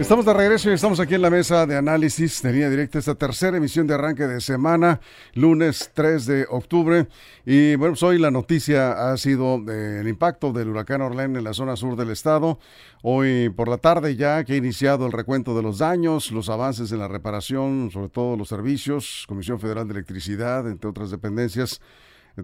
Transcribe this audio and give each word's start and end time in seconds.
Estamos 0.00 0.24
de 0.24 0.32
regreso 0.32 0.70
y 0.70 0.74
estamos 0.74 1.00
aquí 1.00 1.16
en 1.16 1.22
la 1.22 1.28
mesa 1.28 1.66
de 1.66 1.76
análisis 1.76 2.40
de 2.40 2.52
línea 2.52 2.70
directa, 2.70 3.00
esta 3.00 3.16
tercera 3.16 3.56
emisión 3.56 3.88
de 3.88 3.94
arranque 3.94 4.28
de 4.28 4.40
semana, 4.40 5.00
lunes 5.34 5.90
3 5.92 6.24
de 6.24 6.46
octubre. 6.48 7.08
Y 7.44 7.74
bueno, 7.74 7.94
pues 7.94 8.04
hoy 8.04 8.18
la 8.18 8.30
noticia 8.30 9.10
ha 9.10 9.16
sido 9.16 9.56
el 9.56 10.06
impacto 10.06 10.52
del 10.52 10.68
huracán 10.68 11.02
Orlén 11.02 11.34
en 11.34 11.42
la 11.42 11.52
zona 11.52 11.74
sur 11.74 11.96
del 11.96 12.10
estado. 12.10 12.60
Hoy 13.02 13.48
por 13.48 13.68
la 13.68 13.78
tarde 13.78 14.14
ya 14.14 14.44
que 14.44 14.52
ha 14.52 14.56
iniciado 14.56 15.04
el 15.04 15.12
recuento 15.12 15.56
de 15.56 15.62
los 15.62 15.78
daños, 15.78 16.30
los 16.30 16.48
avances 16.48 16.92
en 16.92 17.00
la 17.00 17.08
reparación, 17.08 17.90
sobre 17.92 18.08
todo 18.08 18.36
los 18.36 18.48
servicios, 18.48 19.24
Comisión 19.26 19.58
Federal 19.58 19.88
de 19.88 19.94
Electricidad, 19.94 20.68
entre 20.68 20.88
otras 20.88 21.10
dependencias 21.10 21.80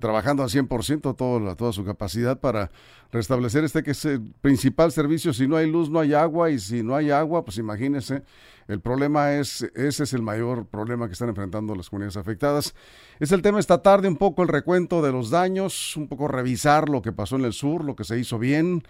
trabajando 0.00 0.42
al 0.42 0.48
100% 0.48 1.16
todo, 1.16 1.56
toda 1.56 1.72
su 1.72 1.84
capacidad 1.84 2.40
para 2.40 2.70
restablecer 3.12 3.64
este 3.64 3.82
que 3.82 3.92
es 3.92 4.04
el 4.04 4.22
principal 4.40 4.92
servicio. 4.92 5.32
Si 5.32 5.46
no 5.46 5.56
hay 5.56 5.70
luz, 5.70 5.90
no 5.90 6.00
hay 6.00 6.14
agua 6.14 6.50
y 6.50 6.58
si 6.58 6.82
no 6.82 6.96
hay 6.96 7.10
agua, 7.10 7.44
pues 7.44 7.58
imagínense, 7.58 8.22
el 8.66 8.80
problema 8.80 9.34
es, 9.34 9.62
ese 9.74 10.04
es 10.04 10.12
el 10.12 10.22
mayor 10.22 10.66
problema 10.66 11.06
que 11.06 11.12
están 11.12 11.28
enfrentando 11.28 11.74
las 11.74 11.90
comunidades 11.90 12.16
afectadas. 12.16 12.74
Es 13.20 13.30
el 13.32 13.42
tema 13.42 13.60
esta 13.60 13.82
tarde, 13.82 14.08
un 14.08 14.16
poco 14.16 14.42
el 14.42 14.48
recuento 14.48 15.02
de 15.02 15.12
los 15.12 15.30
daños, 15.30 15.96
un 15.96 16.08
poco 16.08 16.28
revisar 16.28 16.88
lo 16.88 17.02
que 17.02 17.12
pasó 17.12 17.36
en 17.36 17.44
el 17.44 17.52
sur, 17.52 17.84
lo 17.84 17.94
que 17.94 18.04
se 18.04 18.18
hizo 18.18 18.38
bien, 18.38 18.84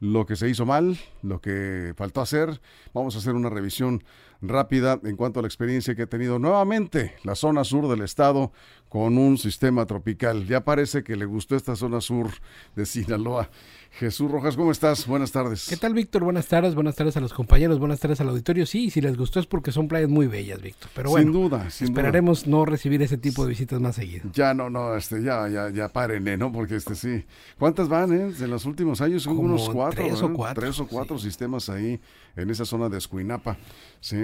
lo 0.00 0.26
que 0.26 0.34
se 0.34 0.48
hizo 0.48 0.66
mal, 0.66 0.98
lo 1.22 1.40
que 1.40 1.92
faltó 1.96 2.20
hacer. 2.20 2.60
Vamos 2.92 3.14
a 3.14 3.18
hacer 3.18 3.34
una 3.34 3.50
revisión 3.50 4.02
rápida 4.42 4.98
en 5.04 5.16
cuanto 5.16 5.38
a 5.38 5.42
la 5.42 5.48
experiencia 5.48 5.94
que 5.94 6.02
ha 6.02 6.06
tenido 6.06 6.38
nuevamente 6.38 7.14
la 7.22 7.34
zona 7.34 7.64
sur 7.64 7.88
del 7.88 8.02
estado 8.02 8.52
con 8.90 9.16
un 9.18 9.38
sistema 9.38 9.86
tropical. 9.86 10.46
Ya 10.46 10.64
parece 10.64 11.04
que 11.04 11.14
le 11.16 11.24
gustó 11.24 11.54
esta 11.54 11.76
zona 11.76 12.00
sur 12.00 12.28
de 12.74 12.84
Sinaloa. 12.84 13.48
Jesús 13.92 14.28
Rojas, 14.30 14.56
¿cómo 14.56 14.72
estás? 14.72 15.06
Buenas 15.06 15.30
tardes. 15.30 15.68
¿Qué 15.68 15.76
tal, 15.76 15.94
Víctor? 15.94 16.24
Buenas 16.24 16.48
tardes, 16.48 16.74
buenas 16.74 16.96
tardes 16.96 17.16
a 17.16 17.20
los 17.20 17.32
compañeros, 17.32 17.78
buenas 17.78 18.00
tardes 18.00 18.20
al 18.20 18.28
auditorio. 18.28 18.66
Sí, 18.66 18.90
si 18.90 19.00
les 19.00 19.16
gustó 19.16 19.38
es 19.38 19.46
porque 19.46 19.70
son 19.70 19.86
playas 19.86 20.10
muy 20.10 20.26
bellas, 20.26 20.60
Víctor. 20.60 20.90
Pero 20.92 21.10
bueno, 21.10 21.24
sin 21.24 21.32
duda, 21.32 21.70
sin 21.70 21.86
esperaremos 21.86 22.48
no 22.48 22.64
recibir 22.64 23.00
ese 23.02 23.16
tipo 23.16 23.44
de 23.44 23.50
visitas 23.50 23.80
más 23.80 23.94
seguido. 23.94 24.28
Ya 24.32 24.54
no, 24.54 24.68
no, 24.68 24.96
este, 24.96 25.22
ya, 25.22 25.48
ya, 25.48 25.70
ya 25.70 25.88
párenle, 25.88 26.36
¿no? 26.36 26.50
Porque 26.50 26.74
este 26.74 26.96
sí. 26.96 27.24
¿Cuántas 27.58 27.88
van, 27.88 28.12
eh? 28.12 28.34
En 28.40 28.50
los 28.50 28.64
últimos 28.64 29.00
años 29.00 29.22
son 29.22 29.38
unos 29.38 29.70
cuatro, 29.70 30.04
tres 30.04 30.20
o 30.20 30.32
cuatro, 30.32 30.62
tres 30.62 30.80
o 30.80 30.88
cuatro 30.88 31.16
sistemas 31.16 31.68
ahí 31.68 32.00
en 32.34 32.50
esa 32.50 32.64
zona 32.64 32.88
de 32.88 32.98
Escuinapa, 32.98 33.56
¿sí? 34.00 34.16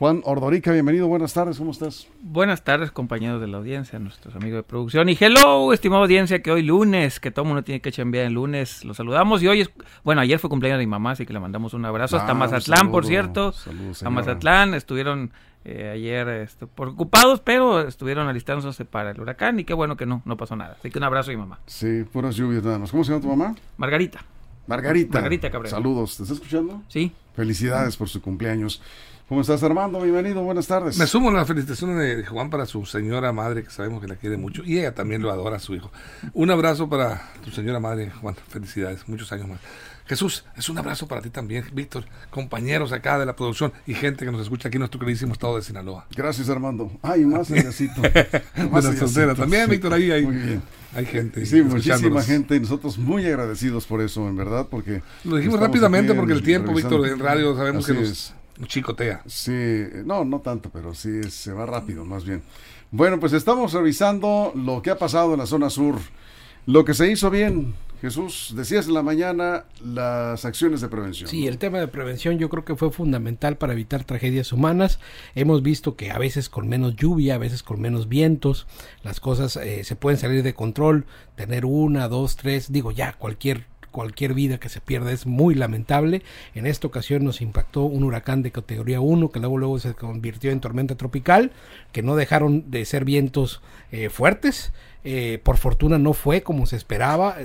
Juan 0.00 0.22
Ordorica, 0.24 0.72
bienvenido, 0.72 1.08
buenas 1.08 1.34
tardes, 1.34 1.58
¿cómo 1.58 1.72
estás? 1.72 2.08
Buenas 2.22 2.64
tardes, 2.64 2.90
compañeros 2.90 3.38
de 3.38 3.46
la 3.46 3.58
audiencia, 3.58 3.98
nuestros 3.98 4.34
amigos 4.34 4.56
de 4.56 4.62
producción. 4.62 5.10
Y 5.10 5.18
hello, 5.20 5.74
estimada 5.74 6.00
audiencia, 6.00 6.40
que 6.40 6.50
hoy 6.50 6.62
lunes, 6.62 7.20
que 7.20 7.30
todo 7.30 7.44
mundo 7.44 7.62
tiene 7.62 7.82
que 7.82 7.92
chambear 7.92 8.24
el 8.24 8.32
lunes, 8.32 8.82
los 8.86 8.96
saludamos. 8.96 9.42
Y 9.42 9.48
hoy 9.48 9.60
es, 9.60 9.70
bueno, 10.02 10.22
ayer 10.22 10.38
fue 10.38 10.48
cumpleaños 10.48 10.78
de 10.78 10.86
mi 10.86 10.90
mamá, 10.90 11.10
así 11.10 11.26
que 11.26 11.34
le 11.34 11.38
mandamos 11.38 11.74
un 11.74 11.84
abrazo. 11.84 12.16
Hasta 12.16 12.32
ah, 12.32 12.34
Mazatlán, 12.34 12.90
por 12.90 13.04
cierto. 13.04 13.52
a 14.02 14.08
Mazatlán, 14.08 14.72
estuvieron 14.72 15.32
eh, 15.66 15.90
ayer 15.92 16.26
este, 16.28 16.66
preocupados, 16.66 17.40
pero 17.40 17.86
estuvieron 17.86 18.26
alistándose 18.26 18.86
para 18.86 19.10
el 19.10 19.20
huracán 19.20 19.60
y 19.60 19.64
qué 19.64 19.74
bueno 19.74 19.98
que 19.98 20.06
no, 20.06 20.22
no 20.24 20.38
pasó 20.38 20.56
nada. 20.56 20.76
Así 20.78 20.90
que 20.90 20.96
un 20.96 21.04
abrazo 21.04 21.30
a 21.30 21.34
mi 21.34 21.40
mamá. 21.40 21.58
Sí, 21.66 22.04
puras 22.10 22.36
lluvias 22.36 22.64
nada 22.64 22.78
más. 22.78 22.90
¿Cómo 22.90 23.04
se 23.04 23.12
llama 23.12 23.20
tu 23.20 23.28
mamá? 23.28 23.54
Margarita. 23.76 24.24
Margarita. 24.66 25.18
Margarita 25.18 25.50
Cabrera. 25.50 25.76
Saludos, 25.76 26.16
¿te 26.16 26.22
está 26.22 26.32
escuchando? 26.32 26.82
Sí. 26.88 27.12
Felicidades 27.34 27.98
por 27.98 28.08
su 28.08 28.22
cumpleaños. 28.22 28.80
¿Cómo 29.30 29.42
estás, 29.42 29.62
Armando? 29.62 30.00
Bienvenido, 30.00 30.42
buenas 30.42 30.66
tardes. 30.66 30.98
Me 30.98 31.06
sumo 31.06 31.28
a 31.28 31.32
la 31.32 31.44
felicitación 31.44 31.96
de 31.96 32.26
Juan 32.26 32.50
para 32.50 32.66
su 32.66 32.84
señora 32.84 33.32
madre, 33.32 33.62
que 33.62 33.70
sabemos 33.70 34.00
que 34.00 34.08
la 34.08 34.16
quiere 34.16 34.36
mucho, 34.36 34.64
y 34.64 34.78
ella 34.78 34.92
también 34.92 35.22
lo 35.22 35.30
adora 35.30 35.58
a 35.58 35.60
su 35.60 35.72
hijo. 35.72 35.92
Un 36.32 36.50
abrazo 36.50 36.88
para 36.88 37.30
tu 37.44 37.52
señora 37.52 37.78
madre, 37.78 38.10
Juan. 38.10 38.34
Felicidades, 38.48 39.08
muchos 39.08 39.30
años 39.30 39.46
más. 39.46 39.60
Jesús, 40.06 40.44
es 40.56 40.68
un 40.68 40.78
abrazo 40.78 41.06
para 41.06 41.22
ti 41.22 41.30
también, 41.30 41.64
Víctor, 41.72 42.06
compañeros 42.30 42.90
acá 42.90 43.20
de 43.20 43.24
la 43.24 43.36
producción 43.36 43.72
y 43.86 43.94
gente 43.94 44.24
que 44.24 44.32
nos 44.32 44.42
escucha 44.42 44.66
aquí 44.66 44.78
en 44.78 44.80
nuestro 44.80 44.98
queridísimo 44.98 45.32
estado 45.32 45.54
de 45.54 45.62
Sinaloa. 45.62 46.08
Gracias, 46.10 46.48
Armando. 46.48 46.90
Ay, 47.00 47.24
más 47.24 47.50
necesito. 47.50 48.02
más 48.68 48.84
soltera 48.84 49.36
también, 49.36 49.70
Víctor, 49.70 49.94
ahí 49.94 50.10
hay, 50.10 50.24
muy 50.24 50.34
bien. 50.34 50.62
hay 50.92 51.06
gente. 51.06 51.46
Sí, 51.46 51.62
muchísima 51.62 52.20
gente 52.22 52.56
y 52.56 52.60
nosotros 52.60 52.98
muy 52.98 53.24
agradecidos 53.26 53.86
por 53.86 54.00
eso, 54.00 54.28
en 54.28 54.34
verdad, 54.34 54.66
porque... 54.68 55.02
Lo 55.22 55.36
dijimos 55.36 55.60
rápidamente 55.60 56.14
porque 56.14 56.32
el 56.32 56.42
tiempo, 56.42 56.74
Víctor, 56.74 57.06
en 57.06 57.20
radio 57.20 57.54
sabemos 57.54 57.86
que 57.86 57.94
nos 57.94 58.34
chicotea. 58.66 59.22
Sí, 59.26 59.84
no, 60.04 60.24
no 60.24 60.40
tanto, 60.40 60.70
pero 60.70 60.94
sí 60.94 61.22
se 61.24 61.52
va 61.52 61.66
rápido, 61.66 62.04
más 62.04 62.24
bien. 62.24 62.42
Bueno, 62.90 63.20
pues 63.20 63.32
estamos 63.32 63.72
revisando 63.72 64.52
lo 64.54 64.82
que 64.82 64.90
ha 64.90 64.98
pasado 64.98 65.32
en 65.32 65.38
la 65.38 65.46
zona 65.46 65.70
sur, 65.70 65.96
lo 66.66 66.84
que 66.84 66.94
se 66.94 67.10
hizo 67.10 67.30
bien. 67.30 67.74
Jesús, 68.00 68.54
decías 68.56 68.86
en 68.86 68.94
la 68.94 69.02
mañana 69.02 69.64
las 69.84 70.46
acciones 70.46 70.80
de 70.80 70.88
prevención. 70.88 71.28
Sí, 71.28 71.46
el 71.46 71.58
tema 71.58 71.78
de 71.78 71.86
prevención 71.86 72.38
yo 72.38 72.48
creo 72.48 72.64
que 72.64 72.74
fue 72.74 72.90
fundamental 72.90 73.58
para 73.58 73.74
evitar 73.74 74.04
tragedias 74.04 74.52
humanas. 74.54 75.00
Hemos 75.34 75.62
visto 75.62 75.96
que 75.96 76.10
a 76.10 76.18
veces 76.18 76.48
con 76.48 76.66
menos 76.66 76.96
lluvia, 76.96 77.34
a 77.34 77.38
veces 77.38 77.62
con 77.62 77.78
menos 77.78 78.08
vientos, 78.08 78.66
las 79.02 79.20
cosas 79.20 79.56
eh, 79.56 79.84
se 79.84 79.96
pueden 79.96 80.18
salir 80.18 80.42
de 80.42 80.54
control, 80.54 81.04
tener 81.36 81.66
una, 81.66 82.08
dos, 82.08 82.36
tres, 82.36 82.72
digo 82.72 82.90
ya, 82.90 83.12
cualquier 83.12 83.66
cualquier 83.90 84.34
vida 84.34 84.58
que 84.58 84.68
se 84.68 84.80
pierda 84.80 85.12
es 85.12 85.26
muy 85.26 85.54
lamentable. 85.54 86.22
En 86.54 86.66
esta 86.66 86.86
ocasión 86.86 87.24
nos 87.24 87.40
impactó 87.40 87.82
un 87.82 88.04
huracán 88.04 88.42
de 88.42 88.52
categoría 88.52 89.00
1 89.00 89.30
que 89.30 89.40
luego, 89.40 89.58
luego 89.58 89.78
se 89.78 89.94
convirtió 89.94 90.50
en 90.50 90.60
tormenta 90.60 90.96
tropical, 90.96 91.52
que 91.92 92.02
no 92.02 92.16
dejaron 92.16 92.70
de 92.70 92.84
ser 92.84 93.04
vientos 93.04 93.62
eh, 93.92 94.08
fuertes. 94.08 94.72
Eh, 95.02 95.40
por 95.42 95.56
fortuna 95.56 95.98
no 95.98 96.12
fue 96.12 96.42
como 96.42 96.66
se 96.66 96.76
esperaba. 96.76 97.36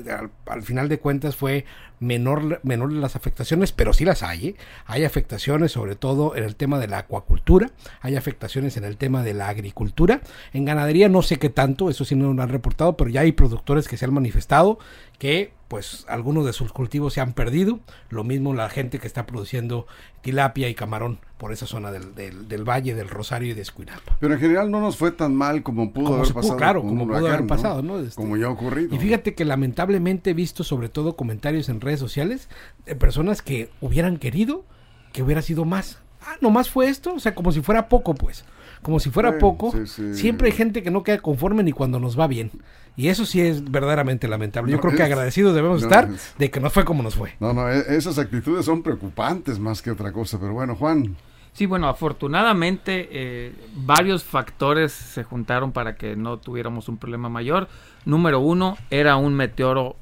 Al, 0.46 0.62
final 0.62 0.90
de 0.90 1.00
cuentas 1.00 1.38
fue 1.38 1.66
menor, 2.00 2.60
menor 2.64 2.92
las 2.92 3.16
afectaciones, 3.16 3.72
pero 3.72 3.94
sí 3.94 4.04
las 4.04 4.24
hay. 4.24 4.50
¿eh? 4.50 4.56
Hay 4.86 5.06
afectaciones 5.06 5.72
sobre 5.72 5.96
todo 5.96 6.36
en 6.36 6.44
el 6.44 6.56
tema 6.56 6.80
de 6.80 6.88
la 6.88 7.00
acuacultura, 7.00 7.72
hay 8.02 8.18
afectaciones 8.18 8.76
en 8.76 8.84
el 8.84 8.98
tema 8.98 9.24
de 9.24 9.34
la 9.34 9.48
agricultura. 9.48 10.22
En 10.54 10.66
ganadería 10.66 11.08
no 11.08 11.22
sé 11.22 11.38
qué 11.38 11.50
tanto, 11.50 11.90
eso 11.90 12.04
sí 12.04 12.16
no 12.16 12.34
lo 12.34 12.44
han 12.44 12.50
reportado, 12.50 12.98
pero 12.98 13.10
ya 13.10 13.22
hay 13.22 13.32
productores 13.32 13.88
que 13.88 13.96
se 13.96 14.04
han 14.04 14.14
manifestado 14.14 14.78
que 15.18 15.54
pues 15.68 16.06
algunos 16.08 16.46
de 16.46 16.54
sus 16.54 16.72
cultivos 16.72 17.14
se 17.14 17.22
han 17.22 17.34
perdido, 17.34 17.80
lo 18.10 18.24
mismo 18.24 18.54
la 18.54 18.70
gente 18.70 19.00
que 19.00 19.08
está 19.08 19.26
produciendo 19.26 19.88
tilapia 20.22 20.70
y 20.70 20.76
camarón 20.76 21.20
por 21.38 21.52
esa 21.52 21.66
zona 21.66 21.92
del, 21.92 22.16
del, 22.16 22.64
valle 22.64 22.96
del 22.96 23.10
Rosario 23.10 23.52
y 23.52 23.54
de 23.54 23.62
Escuinapa. 23.62 24.18
Pero 24.20 24.34
en 24.36 24.40
general 24.40 24.72
no 24.72 24.80
nos 24.80 24.98
fue 24.98 25.12
tan 25.12 25.36
mal 25.36 25.64
como 25.64 25.92
pudo 25.92 26.16
haber 26.16 26.34
pasado. 26.34 26.58
Claro, 26.58 26.82
como 26.82 27.08
pudo 27.08 27.28
haber 27.28 27.48
pasado, 27.48 27.82
¿no? 27.82 28.00
Este, 28.00 28.16
como 28.16 28.38
ya 28.38 28.48
ha 28.48 28.52
ocurrido. 28.52 28.96
Y 28.96 29.00
fíjate 29.00 29.34
que 29.34 29.46
lamentablemente 29.46 30.32
he 30.32 30.34
visto 30.34 30.64
sobre 30.64 30.90
todo 30.90 31.16
comentarios 31.16 31.70
en 31.70 31.82
redes 31.82 32.00
sociales 32.00 32.48
de 32.86 32.96
personas 32.96 33.42
que 33.42 33.70
hubieran 33.82 34.18
querido 34.18 34.64
que 35.12 35.24
hubiera 35.24 35.42
sido 35.42 35.66
más. 35.66 36.00
Ah, 36.22 36.36
nomás 36.42 36.70
fue 36.70 36.90
esto, 36.90 37.14
o 37.14 37.20
sea, 37.20 37.36
como 37.36 37.52
si 37.52 37.62
fuera 37.62 37.88
poco, 37.88 38.16
pues 38.16 38.46
como 38.86 39.00
si 39.00 39.10
fuera 39.10 39.40
poco. 39.40 39.74
Siempre 40.14 40.50
hay 40.50 40.54
gente 40.56 40.84
que 40.84 40.92
no 40.92 41.02
queda 41.02 41.18
conforme 41.18 41.64
ni 41.64 41.72
cuando 41.72 42.00
nos 42.00 42.20
va 42.20 42.28
bien. 42.28 42.52
Y 42.98 43.10
eso 43.10 43.26
sí 43.26 43.42
es 43.42 43.70
verdaderamente 43.70 44.28
lamentable. 44.28 44.72
Yo 44.72 44.80
creo 44.80 44.96
que 44.96 45.04
agradecidos 45.04 45.54
debemos 45.54 45.84
estar 45.84 46.10
de 46.38 46.52
que 46.52 46.60
no 46.60 46.70
fue 46.70 46.86
como 46.86 47.04
nos 47.04 47.16
fue. 47.16 47.34
No, 47.40 47.54
no, 47.54 47.70
e, 47.70 47.96
esas 47.96 48.18
actitudes 48.18 48.66
son 48.66 48.84
preocupantes 48.84 49.60
más 49.60 49.82
que 49.82 49.92
otra 49.92 50.12
cosa. 50.12 50.40
Pero 50.40 50.54
bueno, 50.54 50.76
Juan. 50.76 51.16
Sí, 51.56 51.68
bueno, 51.68 51.88
afortunadamente 51.88 53.08
eh, 53.12 53.54
varios 53.78 54.26
factores 54.26 54.92
se 54.92 55.24
juntaron 55.24 55.72
para 55.72 55.96
que 55.96 56.18
no 56.18 56.38
tuviéramos 56.38 56.90
un 56.90 56.98
problema 56.98 57.30
mayor. 57.30 57.70
Número 58.04 58.42
uno, 58.42 58.78
era 58.90 59.16
un 59.16 59.34
meteoro 59.36 59.96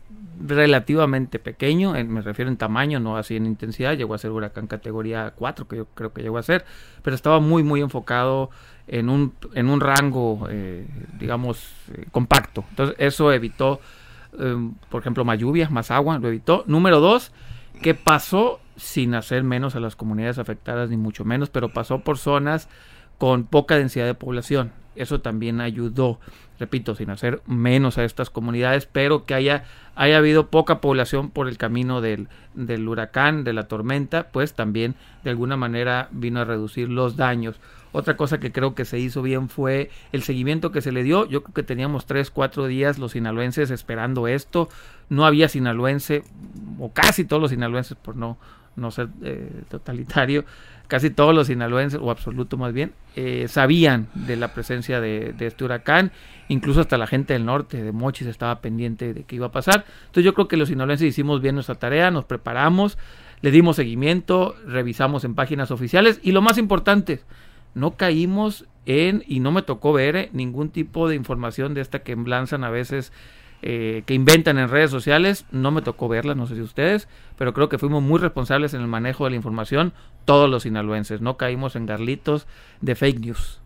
relativamente 0.43 1.37
pequeño, 1.37 1.93
me 2.07 2.21
refiero 2.21 2.49
en 2.49 2.57
tamaño, 2.57 2.99
no 2.99 3.17
así 3.17 3.35
en 3.35 3.45
intensidad, 3.45 3.95
llegó 3.95 4.15
a 4.15 4.17
ser 4.17 4.31
huracán 4.31 4.65
categoría 4.65 5.31
4, 5.35 5.67
que 5.67 5.77
yo 5.77 5.85
creo 5.93 6.11
que 6.11 6.23
llegó 6.23 6.39
a 6.39 6.43
ser, 6.43 6.65
pero 7.03 7.15
estaba 7.15 7.39
muy, 7.39 7.61
muy 7.61 7.81
enfocado 7.81 8.49
en 8.87 9.09
un, 9.09 9.33
en 9.53 9.69
un 9.69 9.79
rango, 9.79 10.47
eh, 10.49 10.87
digamos, 11.19 11.71
eh, 11.93 12.07
compacto. 12.11 12.65
Entonces, 12.71 12.95
eso 12.97 13.31
evitó, 13.31 13.79
em, 14.39 14.73
por 14.89 15.01
ejemplo, 15.01 15.23
más 15.23 15.37
lluvias, 15.37 15.69
más 15.69 15.91
agua, 15.91 16.17
lo 16.17 16.29
evitó. 16.29 16.63
Número 16.65 16.99
dos, 16.99 17.31
que 17.83 17.93
pasó 17.93 18.59
sin 18.75 19.15
hacer 19.15 19.43
menos 19.43 19.75
a 19.75 19.79
las 19.79 19.95
comunidades 19.95 20.39
afectadas, 20.39 20.89
ni 20.89 20.97
mucho 20.97 21.25
menos, 21.25 21.49
pero 21.49 21.69
pasó 21.69 21.99
por 21.99 22.17
zonas 22.17 22.69
con 23.17 23.45
poca 23.45 23.77
densidad 23.77 24.05
de 24.05 24.15
población. 24.15 24.71
Eso 24.95 25.21
también 25.21 25.59
ayudó, 25.59 26.19
repito, 26.59 26.93
sin 26.95 27.09
hacer 27.09 27.41
menos 27.47 27.97
a 27.97 28.03
estas 28.03 28.29
comunidades, 28.29 28.85
pero 28.85 29.25
que 29.25 29.33
haya, 29.33 29.65
haya 29.95 30.17
habido 30.17 30.47
poca 30.47 30.81
población 30.81 31.31
por 31.31 31.47
el 31.47 31.57
camino 31.57 32.01
del, 32.01 32.27
del 32.53 32.87
huracán, 32.87 33.43
de 33.43 33.53
la 33.53 33.67
tormenta, 33.67 34.27
pues 34.31 34.53
también 34.53 34.95
de 35.23 35.31
alguna 35.31 35.57
manera 35.57 36.09
vino 36.11 36.41
a 36.41 36.45
reducir 36.45 36.89
los 36.89 37.15
daños. 37.15 37.59
Otra 37.91 38.17
cosa 38.17 38.39
que 38.39 38.51
creo 38.51 38.73
que 38.73 38.85
se 38.85 38.97
hizo 38.97 39.21
bien 39.21 39.49
fue 39.49 39.91
el 40.11 40.23
seguimiento 40.23 40.71
que 40.71 40.81
se 40.81 40.91
le 40.91 41.03
dio. 41.03 41.27
Yo 41.27 41.43
creo 41.43 41.53
que 41.53 41.63
teníamos 41.63 42.07
tres, 42.07 42.31
cuatro 42.31 42.65
días 42.65 42.97
los 42.97 43.11
sinaloenses 43.11 43.69
esperando 43.69 44.27
esto. 44.27 44.67
No 45.09 45.25
había 45.25 45.47
sinaloense, 45.47 46.23
o 46.79 46.91
casi 46.91 47.23
todos 47.23 47.39
los 47.39 47.51
sinaloenses, 47.51 47.95
por 47.95 48.15
no, 48.15 48.39
no 48.75 48.91
ser 48.91 49.09
eh, 49.23 49.63
totalitario, 49.69 50.45
casi 50.87 51.09
todos 51.09 51.33
los 51.33 51.47
sinaloenses, 51.47 51.99
o 52.01 52.11
absoluto 52.11 52.57
más 52.57 52.73
bien, 52.73 52.93
eh, 53.15 53.47
sabían 53.47 54.07
de 54.13 54.35
la 54.35 54.53
presencia 54.53 55.01
de, 55.01 55.33
este 55.39 55.63
huracán. 55.63 56.11
Incluso 56.49 56.81
hasta 56.81 56.97
la 56.97 57.07
gente 57.07 57.33
del 57.33 57.45
norte, 57.45 57.81
de 57.81 57.91
Mochis, 57.91 58.27
estaba 58.27 58.59
pendiente 58.59 59.13
de 59.13 59.23
qué 59.23 59.37
iba 59.37 59.47
a 59.47 59.51
pasar. 59.51 59.85
Entonces 60.01 60.25
yo 60.25 60.33
creo 60.33 60.47
que 60.47 60.57
los 60.57 60.69
sinaloenses 60.69 61.07
hicimos 61.07 61.41
bien 61.41 61.55
nuestra 61.55 61.75
tarea, 61.75 62.11
nos 62.11 62.25
preparamos, 62.25 62.97
le 63.41 63.51
dimos 63.51 63.75
seguimiento, 63.75 64.55
revisamos 64.67 65.23
en 65.23 65.35
páginas 65.35 65.71
oficiales 65.71 66.19
y 66.21 66.31
lo 66.31 66.41
más 66.41 66.57
importante, 66.57 67.21
no 67.75 67.91
caímos 67.91 68.65
en, 68.85 69.23
y 69.27 69.39
no 69.39 69.51
me 69.51 69.61
tocó 69.61 69.93
ver 69.93 70.15
eh, 70.15 70.29
ningún 70.33 70.69
tipo 70.69 71.07
de 71.07 71.15
información 71.15 71.73
de 71.73 71.81
esta 71.81 71.99
que 71.99 72.15
lanzan 72.15 72.63
a 72.63 72.69
veces, 72.69 73.11
eh, 73.65 74.03
que 74.05 74.13
inventan 74.13 74.57
en 74.57 74.67
redes 74.67 74.91
sociales, 74.91 75.45
no 75.51 75.71
me 75.71 75.81
tocó 75.81 76.09
verla, 76.09 76.35
no 76.35 76.47
sé 76.47 76.55
si 76.55 76.61
ustedes, 76.61 77.07
pero 77.37 77.53
creo 77.53 77.69
que 77.69 77.77
fuimos 77.77 78.03
muy 78.03 78.19
responsables 78.19 78.73
en 78.73 78.81
el 78.81 78.87
manejo 78.87 79.23
de 79.23 79.29
la 79.29 79.37
información, 79.37 79.93
todos 80.25 80.49
los 80.49 80.63
sinaloenses, 80.63 81.21
no 81.21 81.37
caímos 81.37 81.77
en 81.77 81.85
garlitos 81.85 82.45
de 82.81 82.95
fake 82.95 83.19
news. 83.21 83.61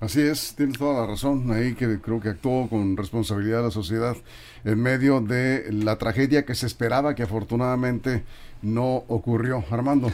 Así 0.00 0.22
es, 0.22 0.54
tienes 0.56 0.78
toda 0.78 1.02
la 1.02 1.06
razón. 1.06 1.50
Ahí 1.52 1.74
que 1.74 2.00
creo 2.00 2.20
que 2.20 2.30
actuó 2.30 2.68
con 2.68 2.96
responsabilidad 2.96 3.62
la 3.62 3.70
sociedad 3.70 4.16
en 4.64 4.80
medio 4.80 5.20
de 5.20 5.70
la 5.70 5.96
tragedia 5.96 6.44
que 6.44 6.54
se 6.54 6.66
esperaba 6.66 7.14
que 7.14 7.22
afortunadamente 7.22 8.24
no 8.62 9.04
ocurrió. 9.08 9.64
Armando. 9.70 10.10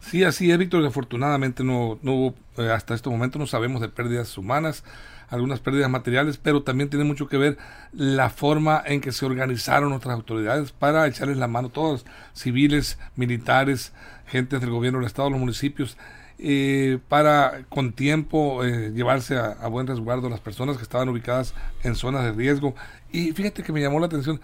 Sí, 0.00 0.24
así 0.24 0.50
es, 0.50 0.58
Víctor. 0.58 0.84
Afortunadamente 0.84 1.62
no, 1.62 1.98
no 2.02 2.14
hubo, 2.14 2.34
eh, 2.56 2.70
hasta 2.70 2.94
este 2.94 3.10
momento 3.10 3.38
no 3.38 3.46
sabemos 3.46 3.80
de 3.80 3.88
pérdidas 3.88 4.36
humanas, 4.36 4.82
algunas 5.30 5.60
pérdidas 5.60 5.90
materiales, 5.90 6.36
pero 6.36 6.62
también 6.62 6.90
tiene 6.90 7.04
mucho 7.04 7.28
que 7.28 7.38
ver 7.38 7.58
la 7.92 8.30
forma 8.30 8.82
en 8.84 9.00
que 9.00 9.12
se 9.12 9.24
organizaron 9.24 9.90
nuestras 9.90 10.14
autoridades 10.14 10.72
para 10.72 11.06
echarles 11.06 11.38
la 11.38 11.48
mano, 11.48 11.68
todos, 11.68 12.04
civiles, 12.34 12.98
militares, 13.16 13.92
gentes 14.26 14.60
del 14.60 14.70
gobierno 14.70 14.98
del 14.98 15.06
Estado, 15.06 15.30
los 15.30 15.40
municipios, 15.40 15.96
eh, 16.38 16.98
para 17.08 17.64
con 17.68 17.92
tiempo 17.92 18.64
eh, 18.64 18.92
llevarse 18.94 19.36
a, 19.36 19.52
a, 19.60 19.68
buen 19.68 19.86
resguardo 19.86 20.26
a 20.26 20.30
las 20.30 20.40
personas 20.40 20.78
que 20.78 20.82
estaban 20.82 21.08
ubicadas 21.08 21.54
en 21.82 21.94
zonas 21.94 22.24
de 22.24 22.32
riesgo. 22.32 22.74
Y 23.12 23.32
fíjate 23.32 23.62
que 23.62 23.72
me 23.72 23.80
llamó 23.80 24.00
la 24.00 24.06
atención 24.06 24.40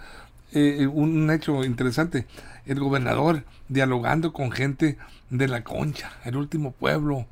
eh, 0.53 0.87
un 0.87 1.29
hecho 1.29 1.65
interesante, 1.65 2.25
el 2.65 2.79
gobernador 2.79 3.43
dialogando 3.67 4.31
con 4.31 4.49
gente 4.49 4.97
de 5.29 5.47
la 5.49 5.63
Concha, 5.63 6.11
el 6.23 6.37
último 6.37 6.71
pueblo 6.71 7.25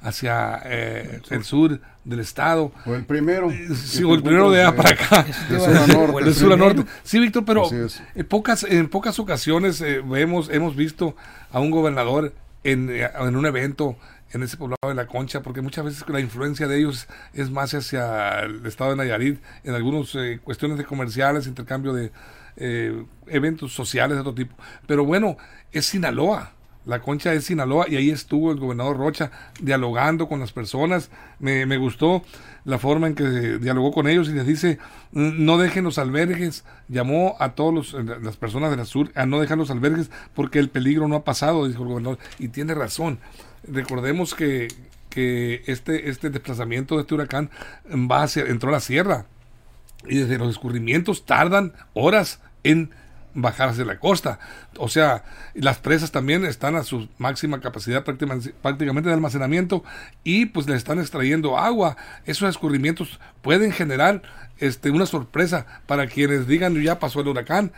hacia 0.00 0.60
eh, 0.64 1.20
el 1.30 1.44
sur 1.44 1.80
del 2.04 2.20
estado. 2.20 2.72
O 2.86 2.94
el 2.94 3.04
primero. 3.04 3.50
Sí, 3.74 4.04
o 4.04 4.14
el 4.14 4.22
primero 4.22 4.50
de 4.50 4.62
allá 4.62 4.76
para 4.76 4.90
acá. 4.90 5.26
De 5.48 5.58
sur 5.58 5.76
a 5.76 5.86
norte. 5.86 6.24
De 6.24 6.34
sur 6.34 6.52
a 6.52 6.56
norte. 6.56 6.84
Sí, 7.02 7.18
Víctor, 7.18 7.44
pero 7.44 7.68
en 8.14 8.26
pocas, 8.26 8.64
en 8.64 8.88
pocas 8.88 9.18
ocasiones 9.18 9.80
eh, 9.80 10.02
vemos, 10.04 10.48
hemos 10.50 10.76
visto 10.76 11.16
a 11.52 11.60
un 11.60 11.70
gobernador 11.70 12.32
en, 12.64 12.90
en 12.90 13.36
un 13.36 13.46
evento 13.46 13.96
en 14.32 14.42
ese 14.42 14.56
poblado 14.56 14.88
de 14.88 14.94
la 14.94 15.06
Concha, 15.06 15.42
porque 15.42 15.60
muchas 15.60 15.84
veces 15.84 16.04
la 16.08 16.20
influencia 16.20 16.68
de 16.68 16.78
ellos 16.78 17.08
es 17.32 17.50
más 17.50 17.72
hacia 17.74 18.40
el 18.40 18.64
estado 18.66 18.90
de 18.90 18.96
Nayarit, 18.96 19.40
en 19.64 19.74
algunas 19.74 20.14
eh, 20.14 20.38
cuestiones 20.42 20.78
de 20.78 20.84
comerciales, 20.84 21.46
intercambio 21.46 21.92
de 21.92 22.12
eh, 22.56 23.04
eventos 23.26 23.72
sociales 23.72 24.16
de 24.16 24.20
otro 24.20 24.34
tipo. 24.34 24.54
Pero 24.86 25.04
bueno, 25.04 25.36
es 25.72 25.86
Sinaloa. 25.86 26.52
La 26.86 27.00
concha 27.00 27.34
es 27.34 27.44
Sinaloa 27.44 27.86
y 27.88 27.96
ahí 27.96 28.10
estuvo 28.10 28.50
el 28.50 28.58
gobernador 28.58 28.96
Rocha 28.96 29.30
dialogando 29.60 30.28
con 30.28 30.40
las 30.40 30.52
personas. 30.52 31.10
Me, 31.38 31.66
me, 31.66 31.76
gustó 31.76 32.22
la 32.64 32.78
forma 32.78 33.06
en 33.08 33.14
que 33.14 33.58
dialogó 33.58 33.92
con 33.92 34.08
ellos 34.08 34.28
y 34.28 34.32
les 34.32 34.46
dice, 34.46 34.78
no 35.12 35.58
dejen 35.58 35.84
los 35.84 35.98
albergues. 35.98 36.64
Llamó 36.88 37.36
a 37.40 37.50
todas 37.54 37.92
las 38.22 38.36
personas 38.36 38.74
del 38.74 38.86
sur 38.86 39.10
a 39.14 39.26
no 39.26 39.40
dejar 39.40 39.58
los 39.58 39.70
albergues 39.70 40.10
porque 40.34 40.58
el 40.58 40.70
peligro 40.70 41.08
no 41.08 41.16
ha 41.16 41.24
pasado, 41.24 41.68
dijo 41.68 41.82
el 41.82 41.88
gobernador. 41.88 42.18
Y 42.38 42.48
tiene 42.48 42.74
razón. 42.74 43.18
Recordemos 43.66 44.34
que, 44.34 44.68
que 45.10 45.62
este, 45.66 46.08
este 46.08 46.30
desplazamiento 46.30 46.96
de 46.96 47.02
este 47.02 47.14
huracán 47.14 47.50
va 47.92 48.22
hacia, 48.22 48.44
entró 48.44 48.70
a 48.70 48.72
la 48.72 48.80
sierra 48.80 49.26
y 50.06 50.18
desde 50.18 50.38
los 50.38 50.50
escurrimientos 50.50 51.26
tardan 51.26 51.72
horas 51.94 52.40
en 52.62 52.90
bajar 53.34 53.68
hacia 53.68 53.84
la 53.84 53.98
costa. 53.98 54.38
O 54.76 54.88
sea, 54.88 55.24
las 55.54 55.78
presas 55.78 56.10
también 56.10 56.44
están 56.44 56.76
a 56.76 56.82
su 56.82 57.08
máxima 57.18 57.60
capacidad 57.60 58.04
prácticamente 58.04 59.08
de 59.08 59.14
almacenamiento 59.14 59.84
y 60.24 60.46
pues 60.46 60.68
le 60.68 60.76
están 60.76 60.98
extrayendo 60.98 61.58
agua. 61.58 61.96
Esos 62.26 62.48
escurrimientos 62.48 63.20
pueden 63.42 63.72
generar 63.72 64.22
este, 64.58 64.90
una 64.90 65.06
sorpresa 65.06 65.66
para 65.86 66.06
quienes 66.06 66.46
digan 66.46 66.80
ya 66.82 66.98
pasó 66.98 67.20
el 67.20 67.28
huracán 67.28 67.72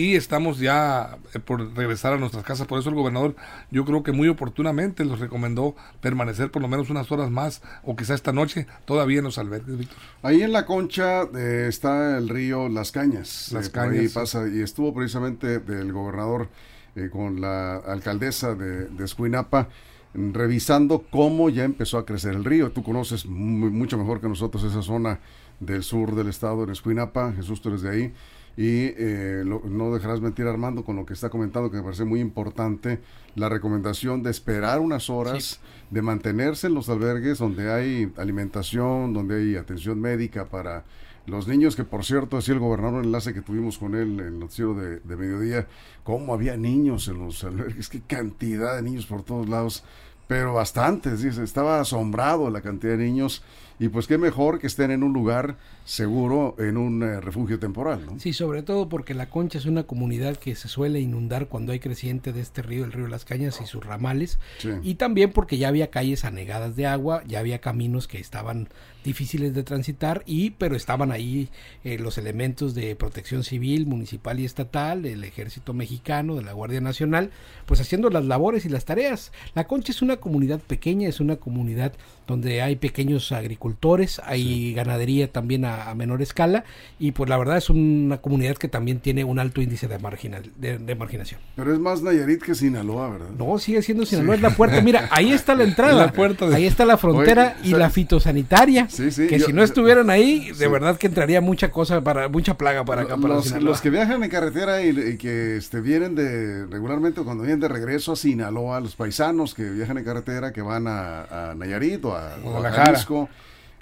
y 0.00 0.16
estamos 0.16 0.58
ya 0.58 1.18
eh, 1.34 1.40
por 1.40 1.76
regresar 1.76 2.14
a 2.14 2.16
nuestras 2.16 2.42
casas. 2.42 2.66
Por 2.66 2.78
eso 2.78 2.88
el 2.88 2.94
gobernador, 2.94 3.36
yo 3.70 3.84
creo 3.84 4.02
que 4.02 4.12
muy 4.12 4.28
oportunamente 4.28 5.04
los 5.04 5.20
recomendó 5.20 5.76
permanecer 6.00 6.50
por 6.50 6.62
lo 6.62 6.68
menos 6.68 6.88
unas 6.88 7.12
horas 7.12 7.30
más 7.30 7.60
o 7.84 7.94
quizá 7.96 8.14
esta 8.14 8.32
noche 8.32 8.66
todavía 8.86 9.18
en 9.18 9.24
los 9.24 9.36
albergues, 9.36 9.76
Víctor. 9.76 9.98
Ahí 10.22 10.42
en 10.42 10.52
la 10.52 10.64
concha 10.64 11.24
eh, 11.36 11.66
está 11.68 12.16
el 12.16 12.30
río 12.30 12.70
Las 12.70 12.92
Cañas. 12.92 13.50
Las 13.52 13.68
eh, 13.68 13.72
Cañas. 13.72 14.00
Ahí 14.00 14.08
pasa 14.08 14.48
y 14.48 14.62
estuvo 14.62 14.94
precisamente 14.94 15.58
del 15.58 15.92
gobernador 15.92 16.48
eh, 16.96 17.10
con 17.12 17.42
la 17.42 17.76
alcaldesa 17.76 18.54
de, 18.54 18.86
de 18.86 19.04
Escuinapa 19.04 19.68
revisando 20.14 21.04
cómo 21.10 21.50
ya 21.50 21.64
empezó 21.64 21.98
a 21.98 22.06
crecer 22.06 22.34
el 22.34 22.44
río. 22.44 22.72
Tú 22.72 22.82
conoces 22.82 23.26
muy, 23.26 23.68
mucho 23.68 23.98
mejor 23.98 24.22
que 24.22 24.28
nosotros 24.28 24.64
esa 24.64 24.80
zona 24.80 25.20
del 25.60 25.82
sur 25.82 26.14
del 26.14 26.28
estado 26.28 26.64
de 26.64 26.72
Escuinapa. 26.72 27.34
Jesús, 27.34 27.60
tú 27.60 27.68
eres 27.68 27.82
de 27.82 27.90
ahí 27.90 28.14
y 28.56 28.92
eh, 28.96 29.42
lo, 29.44 29.62
no 29.64 29.92
dejarás 29.92 30.20
mentir 30.20 30.46
Armando 30.46 30.84
con 30.84 30.96
lo 30.96 31.06
que 31.06 31.14
está 31.14 31.30
comentando 31.30 31.70
que 31.70 31.78
me 31.78 31.82
parece 31.82 32.04
muy 32.04 32.20
importante 32.20 33.00
la 33.34 33.48
recomendación 33.48 34.22
de 34.22 34.30
esperar 34.30 34.80
unas 34.80 35.08
horas 35.08 35.44
sí. 35.44 35.58
de 35.90 36.02
mantenerse 36.02 36.66
en 36.66 36.74
los 36.74 36.88
albergues 36.88 37.38
donde 37.38 37.72
hay 37.72 38.12
alimentación 38.16 39.12
donde 39.12 39.36
hay 39.36 39.56
atención 39.56 40.00
médica 40.00 40.46
para 40.46 40.84
los 41.26 41.46
niños 41.46 41.76
que 41.76 41.84
por 41.84 42.04
cierto 42.04 42.36
así 42.36 42.50
el 42.50 42.58
gobernador 42.58 43.04
enlace 43.04 43.32
que 43.32 43.42
tuvimos 43.42 43.78
con 43.78 43.94
él 43.94 44.18
en 44.18 44.20
el 44.20 44.38
noticiero 44.38 44.74
de, 44.74 44.98
de 45.00 45.16
mediodía 45.16 45.68
cómo 46.02 46.34
había 46.34 46.56
niños 46.56 47.08
en 47.08 47.18
los 47.18 47.44
albergues 47.44 47.88
qué 47.88 48.00
cantidad 48.00 48.76
de 48.76 48.82
niños 48.82 49.06
por 49.06 49.22
todos 49.22 49.48
lados 49.48 49.84
pero 50.30 50.54
bastantes, 50.54 51.22
dice, 51.22 51.42
estaba 51.42 51.80
asombrado 51.80 52.50
la 52.50 52.60
cantidad 52.60 52.92
de 52.92 53.04
niños 53.04 53.42
y 53.80 53.88
pues 53.88 54.06
qué 54.06 54.18
mejor 54.18 54.60
que 54.60 54.68
estén 54.68 54.92
en 54.92 55.02
un 55.02 55.12
lugar 55.12 55.56
seguro, 55.84 56.54
en 56.58 56.76
un 56.76 57.02
eh, 57.02 57.20
refugio 57.20 57.58
temporal. 57.58 58.06
¿no? 58.06 58.20
Sí, 58.20 58.32
sobre 58.32 58.62
todo 58.62 58.88
porque 58.88 59.14
La 59.14 59.28
Concha 59.30 59.58
es 59.58 59.64
una 59.66 59.84
comunidad 59.84 60.36
que 60.36 60.54
se 60.54 60.68
suele 60.68 61.00
inundar 61.00 61.48
cuando 61.48 61.72
hay 61.72 61.80
creciente 61.80 62.32
de 62.32 62.40
este 62.42 62.62
río, 62.62 62.84
el 62.84 62.92
río 62.92 63.08
Las 63.08 63.24
Cañas 63.24 63.60
y 63.62 63.66
sus 63.66 63.84
ramales, 63.84 64.38
Sí. 64.58 64.68
y 64.82 64.94
también 64.96 65.32
porque 65.32 65.58
ya 65.58 65.68
había 65.68 65.90
calles 65.90 66.24
anegadas 66.24 66.76
de 66.76 66.86
agua, 66.86 67.22
ya 67.26 67.40
había 67.40 67.60
caminos 67.60 68.06
que 68.06 68.18
estaban 68.20 68.68
difíciles 69.04 69.54
de 69.54 69.62
transitar 69.62 70.22
y 70.26 70.50
pero 70.50 70.76
estaban 70.76 71.12
ahí 71.12 71.48
eh, 71.84 71.98
los 71.98 72.18
elementos 72.18 72.74
de 72.74 72.96
protección 72.96 73.44
civil 73.44 73.86
municipal 73.86 74.40
y 74.40 74.44
estatal 74.44 75.02
del 75.02 75.24
ejército 75.24 75.72
mexicano 75.72 76.36
de 76.36 76.42
la 76.42 76.52
guardia 76.52 76.80
nacional 76.80 77.30
pues 77.66 77.80
haciendo 77.80 78.10
las 78.10 78.24
labores 78.24 78.64
y 78.64 78.68
las 78.68 78.84
tareas. 78.84 79.32
La 79.54 79.64
concha 79.64 79.92
es 79.92 80.02
una 80.02 80.18
comunidad 80.18 80.60
pequeña 80.60 81.08
es 81.08 81.20
una 81.20 81.36
comunidad 81.36 81.92
donde 82.26 82.62
hay 82.62 82.76
pequeños 82.76 83.32
agricultores 83.32 84.20
hay 84.24 84.74
ganadería 84.74 85.32
también 85.32 85.64
a, 85.64 85.90
a, 85.90 85.94
menor 85.94 86.22
escala 86.22 86.64
y 86.98 87.12
pues 87.12 87.28
la 87.28 87.36
verdad 87.36 87.56
es 87.56 87.70
una 87.70 88.18
comunidad 88.18 88.56
que 88.56 88.68
también 88.68 89.00
tiene 89.00 89.24
un 89.24 89.38
alto 89.38 89.60
índice 89.60 89.88
de, 89.88 89.98
marginal, 89.98 90.50
de, 90.56 90.78
de 90.78 90.94
marginación. 90.94 91.40
Pero 91.56 91.72
es 91.72 91.78
más 91.78 92.02
Nayarit 92.02 92.42
que 92.42 92.54
Sinaloa 92.54 93.10
verdad 93.10 93.30
no 93.36 93.58
sigue 93.58 93.82
siendo 93.82 94.06
Sinaloa 94.06 94.34
sí. 94.34 94.38
es 94.38 94.42
la 94.42 94.56
puerta. 94.56 94.80
Mira 94.80 95.08
ahí 95.10 95.32
está 95.32 95.54
la 95.54 95.64
entrada. 95.70 96.06
La 96.06 96.12
puerta 96.12 96.48
de... 96.48 96.56
ahí 96.56 96.66
está 96.66 96.84
la 96.84 96.96
frontera 96.96 97.56
Oye, 97.60 97.70
y 97.70 97.74
la 97.74 97.90
fitosanitaria 97.90 98.88
Sí, 98.90 99.10
sí, 99.12 99.28
que 99.28 99.38
yo, 99.38 99.46
si 99.46 99.52
no 99.52 99.62
estuvieran 99.62 100.10
ahí, 100.10 100.50
de 100.50 100.68
verdad 100.68 100.96
que 100.96 101.06
entraría 101.06 101.40
mucha 101.40 101.70
cosa 101.70 102.00
para 102.02 102.28
mucha 102.28 102.58
plaga 102.58 102.84
para 102.84 103.02
acá. 103.02 103.16
Para 103.16 103.34
los, 103.34 103.52
los, 103.62 103.80
que 103.80 103.88
viajan 103.88 104.22
en 104.22 104.30
carretera 104.30 104.82
y, 104.82 104.88
y, 104.88 105.16
que 105.16 105.56
este, 105.56 105.80
vienen 105.80 106.16
de 106.16 106.66
regularmente 106.66 107.22
cuando 107.22 107.44
vienen 107.44 107.60
de 107.60 107.68
regreso 107.68 108.12
a 108.12 108.16
Sinaloa, 108.16 108.80
los 108.80 108.96
paisanos 108.96 109.54
que 109.54 109.70
viajan 109.70 109.98
en 109.98 110.04
carretera, 110.04 110.52
que 110.52 110.60
van 110.60 110.88
a, 110.88 111.50
a 111.50 111.54
Nayarit 111.54 112.04
o 112.04 112.16
a, 112.16 112.36
o 112.44 112.64
a 112.64 112.70
Jalisco, 112.72 113.28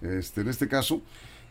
este, 0.02 0.42
en 0.42 0.48
este 0.48 0.68
caso, 0.68 1.00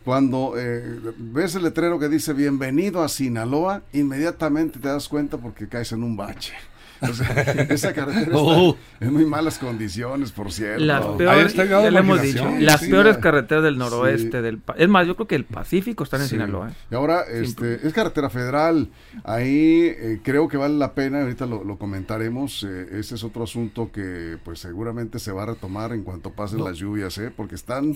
cuando 0.05 0.53
eh, 0.55 0.99
ves 1.17 1.55
el 1.55 1.63
letrero 1.63 1.97
que 1.99 2.09
dice 2.09 2.33
bienvenido 2.33 3.03
a 3.03 3.09
Sinaloa, 3.09 3.81
inmediatamente 3.91 4.79
te 4.79 4.87
das 4.87 5.07
cuenta 5.07 5.37
porque 5.37 5.67
caes 5.67 5.91
en 5.91 6.03
un 6.03 6.15
bache 6.15 6.53
O 7.01 7.13
sea, 7.13 7.27
esa 7.69 7.93
carretera 7.93 8.31
Oh. 8.33 8.75
está 8.93 9.05
en 9.05 9.13
muy 9.13 9.25
malas 9.25 9.59
condiciones, 9.59 10.31
por 10.31 10.51
cierto. 10.51 10.83
Las 10.83 11.05
peores, 11.05 11.47
está 11.47 11.65
ya 11.65 11.89
le 11.91 11.99
hemos 11.99 12.21
dicho, 12.21 12.49
las 12.59 12.81
sí, 12.81 12.89
peores 12.89 13.17
carreteras 13.17 13.63
del 13.63 13.73
Sí. 13.75 13.79
noroeste 13.79 14.41
del 14.41 14.57
pa- 14.59 14.75
Es 14.77 14.89
más, 14.89 15.05
yo 15.07 15.15
creo 15.15 15.27
que 15.27 15.35
el 15.35 15.45
Pacífico 15.45 16.03
están 16.03 16.21
en 16.21 16.27
Sí. 16.27 16.35
Sinaloa. 16.35 16.69
¿eh? 16.69 16.73
Y 16.91 16.95
ahora 16.95 17.21
este, 17.23 17.85
es 17.87 17.93
carretera 17.93 18.29
federal. 18.29 18.89
Ahí 19.23 19.85
eh, 19.87 20.19
creo 20.23 20.47
que 20.47 20.57
vale 20.57 20.75
la 20.75 20.93
pena, 20.93 21.21
ahorita 21.21 21.45
lo, 21.45 21.63
lo 21.63 21.77
comentaremos. 21.77 22.63
eh, 22.67 22.87
ese 22.99 23.15
es 23.15 23.23
otro 23.23 23.43
asunto 23.43 23.91
que 23.91 24.37
pues 24.43 24.59
seguramente 24.59 25.19
se 25.19 25.31
va 25.31 25.43
a 25.43 25.45
retomar 25.47 25.91
en 25.93 26.03
cuanto 26.03 26.31
pasen 26.31 26.63
las 26.63 26.77
lluvias, 26.77 27.17
¿eh? 27.17 27.31
porque 27.35 27.55
están, 27.55 27.93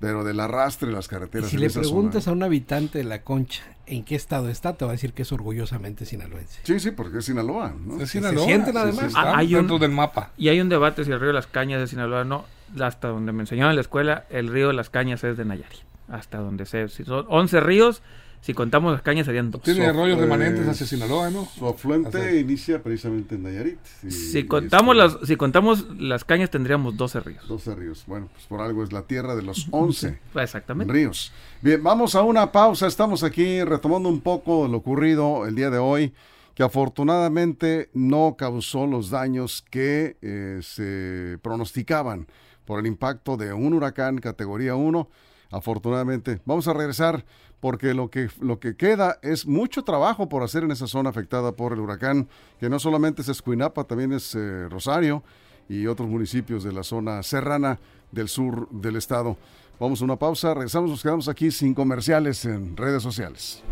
pero 0.00 0.24
del 0.24 0.40
arrastre 0.40 0.90
las 0.90 1.06
Y 1.06 1.08
carreteras. 1.08 1.48
si 1.50 1.56
en 1.56 1.60
le 1.60 1.66
esa 1.68 1.80
preguntas 1.80 2.24
zona. 2.24 2.32
a 2.32 2.36
un 2.36 2.42
habitante 2.42 2.98
de 2.98 3.04
la 3.04 3.22
Concha 3.22 3.62
en 3.86 4.04
qué 4.04 4.14
estado 4.14 4.48
está, 4.48 4.74
te 4.74 4.84
va 4.84 4.92
a 4.92 4.94
decir 4.94 5.12
que 5.12 5.22
es 5.22 5.32
orgullosamente 5.32 6.06
sinaloense. 6.06 6.60
Sí, 6.62 6.80
sí, 6.80 6.90
porque 6.92 7.18
es 7.18 7.24
Sinaloa. 7.24 7.74
¿no? 7.78 8.00
Es 8.00 8.10
se 8.10 8.18
Sinaloa. 8.44 8.64
sienten 8.64 8.74
Sí, 8.74 8.80
sí, 8.80 8.82
además. 8.98 9.04
está 9.06 9.20
Ah, 9.22 9.38
hay 9.38 9.54
un- 9.54 9.60
dentro 9.60 9.78
del 9.78 9.90
mapa. 9.90 10.30
Y 10.36 10.48
hay 10.48 10.60
un 10.60 10.68
debate 10.68 11.04
si 11.04 11.10
el 11.10 11.18
río 11.20 11.28
de 11.28 11.34
las 11.34 11.46
Cañas 11.46 11.76
es 11.76 11.82
de 11.82 11.86
Sinaloa 11.88 12.20
o 12.22 12.24
no. 12.24 12.44
Hasta 12.80 13.08
donde 13.08 13.32
me 13.32 13.40
enseñaron 13.42 13.70
en 13.70 13.76
la 13.76 13.82
escuela, 13.82 14.24
el 14.30 14.48
río 14.48 14.68
de 14.68 14.74
las 14.74 14.88
Cañas 14.90 15.22
es 15.24 15.36
de 15.36 15.44
Nayarit. 15.44 15.80
Hasta 16.08 16.38
donde 16.38 16.64
sé. 16.66 16.88
Si 16.88 17.04
son 17.04 17.26
11 17.28 17.60
ríos, 17.60 18.02
si 18.40 18.54
contamos 18.54 18.92
las 18.92 19.02
cañas 19.02 19.24
serían 19.26 19.50
dos. 19.52 19.62
Tiene 19.62 19.84
So- 19.84 19.90
arroyos 19.90 20.18
eh, 20.18 20.22
remanentes 20.22 20.66
hacia 20.66 20.84
Sinaloa, 20.84 21.30
¿no? 21.30 21.46
Su 21.46 21.68
afluente 21.68 22.18
Así. 22.30 22.38
inicia 22.38 22.82
precisamente 22.82 23.36
en 23.36 23.44
Nayarit. 23.44 23.78
y- 24.02 24.10
Si 24.10 24.38
y 24.40 24.46
contamos, 24.46 24.96
este, 24.96 25.18
las, 25.20 25.28
si 25.28 25.36
contamos 25.36 25.86
las 25.98 26.24
cañas, 26.24 26.50
tendríamos 26.50 26.96
12 26.96 27.20
ríos. 27.20 27.46
12 27.46 27.74
ríos. 27.76 28.02
Bueno, 28.06 28.28
pues 28.32 28.44
por 28.46 28.60
algo 28.60 28.82
es 28.82 28.92
la 28.92 29.02
tierra 29.02 29.36
de 29.36 29.42
los 29.42 29.68
11. 29.70 30.18
Exactamente. 30.34 30.92
Ríos. 30.92 31.32
Bien, 31.60 31.80
vamos 31.82 32.14
a 32.16 32.22
una 32.22 32.50
pausa. 32.50 32.86
Estamos 32.88 33.22
aquí 33.22 33.62
retomando 33.62 34.08
un 34.08 34.20
poco 34.20 34.66
lo 34.66 34.78
ocurrido 34.78 35.46
el 35.46 35.54
día 35.54 35.70
de 35.70 35.78
hoy, 35.78 36.12
que 36.54 36.62
afortunadamente 36.62 37.90
no 37.94 38.36
causó 38.36 38.86
los 38.86 39.10
daños 39.10 39.64
que 39.70 40.16
eh, 40.20 40.60
se 40.62 41.38
pronosticaban 41.42 42.26
por 42.64 42.80
el 42.80 42.86
impacto 42.86 43.36
de 43.36 43.52
un 43.52 43.74
huracán 43.74 44.18
categoría 44.18 44.74
1. 44.74 45.08
Afortunadamente, 45.50 46.40
vamos 46.44 46.68
a 46.68 46.72
regresar 46.72 47.24
porque 47.60 47.94
lo 47.94 48.10
que, 48.10 48.28
lo 48.40 48.58
que 48.58 48.76
queda 48.76 49.18
es 49.22 49.46
mucho 49.46 49.84
trabajo 49.84 50.28
por 50.28 50.42
hacer 50.42 50.64
en 50.64 50.72
esa 50.72 50.86
zona 50.86 51.10
afectada 51.10 51.52
por 51.52 51.72
el 51.72 51.80
huracán, 51.80 52.28
que 52.58 52.68
no 52.68 52.78
solamente 52.78 53.22
es 53.22 53.28
Escuinapa, 53.28 53.84
también 53.84 54.12
es 54.12 54.34
eh, 54.34 54.68
Rosario 54.68 55.22
y 55.68 55.86
otros 55.86 56.08
municipios 56.08 56.64
de 56.64 56.72
la 56.72 56.82
zona 56.82 57.22
serrana 57.22 57.78
del 58.10 58.28
sur 58.28 58.68
del 58.70 58.96
estado. 58.96 59.36
Vamos 59.78 60.00
a 60.00 60.04
una 60.04 60.16
pausa, 60.16 60.54
regresamos, 60.54 60.90
nos 60.90 61.02
quedamos 61.02 61.28
aquí 61.28 61.50
sin 61.50 61.74
comerciales 61.74 62.44
en 62.44 62.76
redes 62.76 63.02
sociales. 63.02 63.62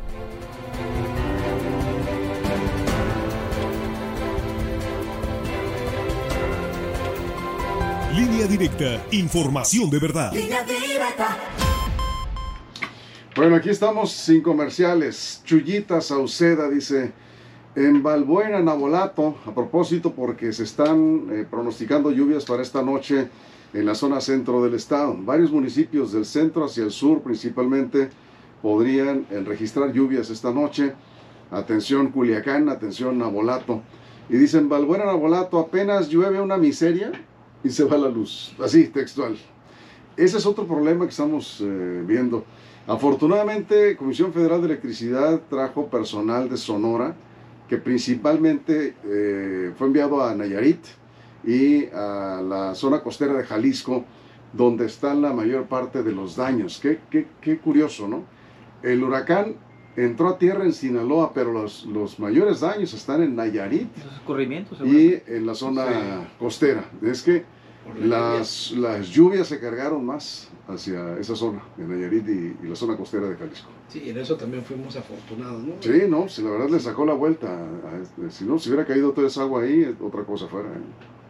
Línea 8.15 8.45
directa. 8.49 9.01
Información 9.13 9.89
de 9.89 10.01
verdad. 10.01 10.33
Bueno, 13.37 13.55
aquí 13.55 13.71
estamos 13.71 14.11
sin 14.11 14.43
comerciales. 14.43 15.41
Chuyita 15.45 16.01
Sauceda 16.01 16.69
dice, 16.69 17.13
en 17.77 18.03
Balbuena, 18.03 18.59
Nabolato, 18.61 19.37
a 19.47 19.55
propósito 19.55 20.13
porque 20.13 20.53
se 20.53 20.65
están 20.65 21.29
eh, 21.31 21.47
pronosticando 21.49 22.11
lluvias 22.11 22.45
para 22.45 22.63
esta 22.63 22.83
noche 22.83 23.29
en 23.73 23.87
la 23.87 23.95
zona 23.95 24.21
centro 24.21 24.61
del 24.65 24.75
estado. 24.75 25.17
Varios 25.17 25.53
municipios 25.53 26.11
del 26.11 26.25
centro 26.25 26.65
hacia 26.65 26.83
el 26.83 26.91
sur 26.91 27.23
principalmente 27.23 28.11
podrían 28.61 29.25
eh, 29.31 29.41
registrar 29.47 29.93
lluvias 29.93 30.31
esta 30.31 30.51
noche. 30.51 30.95
Atención 31.53 32.11
Culiacán, 32.11 32.71
atención 32.71 33.19
Nabolato. 33.19 33.83
Y 34.29 34.37
dicen, 34.37 34.69
Balbuena, 34.69 35.05
Nabolato, 35.05 35.61
apenas 35.61 36.09
llueve 36.09 36.41
una 36.41 36.57
miseria 36.57 37.13
y 37.63 37.71
se 37.71 37.85
va 37.85 37.97
la 37.99 38.09
luz. 38.09 38.55
Así, 38.63 38.89
textual. 38.89 39.37
Ese 40.17 40.39
es 40.39 40.47
otro 40.47 40.67
problema 40.67 41.05
que 41.05 41.11
estamos 41.11 41.61
eh, 41.61 42.03
viendo. 42.07 42.45
Afortunadamente, 42.87 43.97
Comisión 43.97 44.33
Federal 44.33 44.61
de 44.61 44.67
Electricidad 44.67 45.41
trajo 45.49 45.87
personal 45.87 46.49
de 46.49 46.57
Sonora 46.57 47.15
que 47.71 47.79
principalmente 47.79 48.97
eh, 49.05 49.73
fue 49.79 49.87
enviado 49.87 50.25
a 50.25 50.35
Nayarit 50.35 50.85
y 51.45 51.87
a 51.87 52.43
la 52.43 52.75
zona 52.75 53.01
costera 53.01 53.35
de 53.35 53.45
Jalisco, 53.45 54.05
donde 54.53 54.87
están 54.87 55.23
la 55.23 55.33
mayor 55.33 55.67
parte 55.67 56.03
de 56.03 56.11
los 56.11 56.35
daños. 56.35 56.81
Qué, 56.83 56.99
qué, 57.09 57.29
qué 57.41 57.59
curioso, 57.59 58.09
¿no? 58.09 58.25
El 58.83 59.05
huracán 59.05 59.55
entró 59.97 60.29
a 60.29 60.39
tierra 60.39 60.65
en 60.65 60.73
Sinaloa, 60.73 61.33
pero 61.35 61.53
los, 61.53 61.85
los 61.87 62.19
mayores 62.19 62.61
daños 62.61 62.95
están 62.95 63.23
en 63.23 63.37
Nayarit 63.37 63.89
y 64.85 65.15
en 65.27 65.47
la 65.47 65.55
zona 65.55 66.29
costera. 66.39 66.85
Es 67.03 67.23
que 67.23 67.45
las, 68.01 68.73
las 68.73 69.09
lluvias 69.09 69.49
se 69.49 69.59
cargaron 69.59 70.05
más 70.05 70.49
hacia 70.69 71.19
esa 71.19 71.35
zona, 71.35 71.63
de 71.77 71.87
Nayarit 71.87 72.29
y, 72.29 72.57
y 72.65 72.69
la 72.69 72.77
zona 72.77 72.97
costera 72.97 73.29
de 73.29 73.37
Jalisco. 73.37 73.69
Sí, 73.89 74.09
en 74.09 74.19
eso 74.19 74.37
también 74.37 74.63
fuimos 74.63 74.95
afortunados, 74.95 75.65
¿no? 75.65 75.73
Sí, 75.81 76.03
no, 76.09 76.29
si 76.29 76.43
la 76.43 76.51
verdad 76.51 76.69
le 76.69 76.79
sacó 76.79 77.05
la 77.05 77.15
vuelta. 77.15 77.49
a 77.49 77.99
este, 78.01 78.31
si 78.31 78.45
no, 78.45 78.57
si 78.59 78.69
hubiera 78.69 78.87
caído 78.87 79.11
toda 79.11 79.27
esa 79.27 79.43
agua 79.43 79.63
ahí, 79.63 79.97
otra 80.01 80.23
cosa 80.23 80.47
fuera. 80.47 80.69
¿eh? 80.69 80.81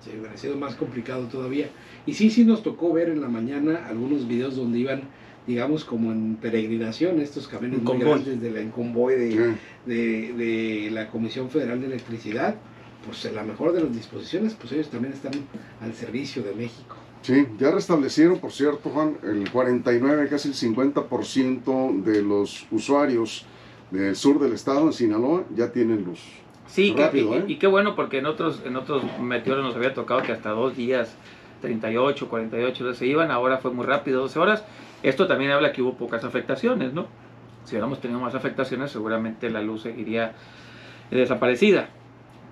Sí, 0.01 0.11
hubiera 0.19 0.37
sido 0.37 0.57
más 0.57 0.75
complicado 0.75 1.25
todavía. 1.29 1.71
Y 2.05 2.13
sí, 2.13 2.31
sí 2.31 2.45
nos 2.45 2.63
tocó 2.63 2.93
ver 2.93 3.09
en 3.09 3.23
la 3.23 3.29
mañana 3.29 3.87
algunos 3.89 4.29
videos 4.29 4.57
donde 4.57 4.79
iban, 4.79 5.05
digamos, 5.51 5.85
como 5.85 6.13
en 6.13 6.37
peregrinación, 6.37 7.21
estos 7.21 7.49
camiones 7.49 7.83
muy 7.83 7.99
grandes 7.99 8.41
de 8.41 8.51
la, 8.53 8.61
en 8.61 8.71
convoy 8.71 9.15
de, 9.17 9.31
Sí. 9.33 9.39
de, 9.87 10.33
de 10.35 10.91
la 10.93 11.09
Comisión 11.09 11.51
Federal 11.51 11.81
de 11.81 11.87
Electricidad. 11.87 12.55
Pues 13.05 13.25
en 13.25 13.35
la 13.35 13.43
mejor 13.43 13.73
de 13.73 13.81
las 13.83 13.93
disposiciones, 13.95 14.55
pues 14.55 14.73
ellos 14.73 14.91
también 14.91 15.13
están 15.15 15.33
al 15.81 15.95
servicio 15.95 16.43
de 16.43 16.55
México. 16.55 16.95
Sí, 17.23 17.47
ya 17.59 17.71
restablecieron, 17.71 18.39
por 18.39 18.53
cierto, 18.53 18.91
Juan, 18.91 19.17
el 19.23 19.51
49, 19.51 20.29
casi 20.29 20.49
el 20.49 20.55
50% 20.55 22.03
de 22.05 22.23
los 22.23 22.67
usuarios 22.71 23.45
del 23.91 24.15
sur 24.17 24.39
del 24.39 24.53
estado, 24.53 24.87
en 24.87 24.93
Sinaloa, 24.93 25.45
ya 25.57 25.73
tienen 25.73 26.05
luz. 26.05 26.21
Sí, 26.67 26.95
que- 26.95 27.03
Rápido, 27.03 27.35
y, 27.35 27.39
¿eh? 27.39 27.45
y 27.49 27.57
qué 27.57 27.67
bueno 27.67 27.97
porque 27.97 28.19
en 28.19 28.27
otros 28.27 28.61
en 28.65 28.77
otros 28.77 29.03
meteoros 29.21 29.65
nos 29.65 29.75
había 29.75 29.93
tocado 29.95 30.23
que 30.23 30.33
hasta 30.33 30.51
dos 30.51 30.77
días, 30.77 31.15
38, 31.63 32.29
48 32.29 32.85
horas 32.85 32.97
se 32.99 33.07
iban, 33.07 33.31
ahora 33.31 33.59
fue 33.59 33.71
muy 33.73 33.85
rápido, 33.87 34.21
12 34.23 34.39
horas. 34.39 34.63
Esto 35.03 35.27
también 35.27 35.51
habla 35.51 35.73
que 35.73 35.83
hubo 35.83 35.95
pocas 35.95 36.25
afectaciones, 36.25 36.93
¿no? 36.93 37.07
Si 37.65 37.73
hubiéramos 37.73 38.01
tenido 38.01 38.21
más 38.21 38.35
afectaciones, 38.35 38.91
seguramente 38.91 39.51
la 39.51 39.63
luz 39.63 39.83
seguiría 39.83 40.33
desaparecida. 41.11 41.89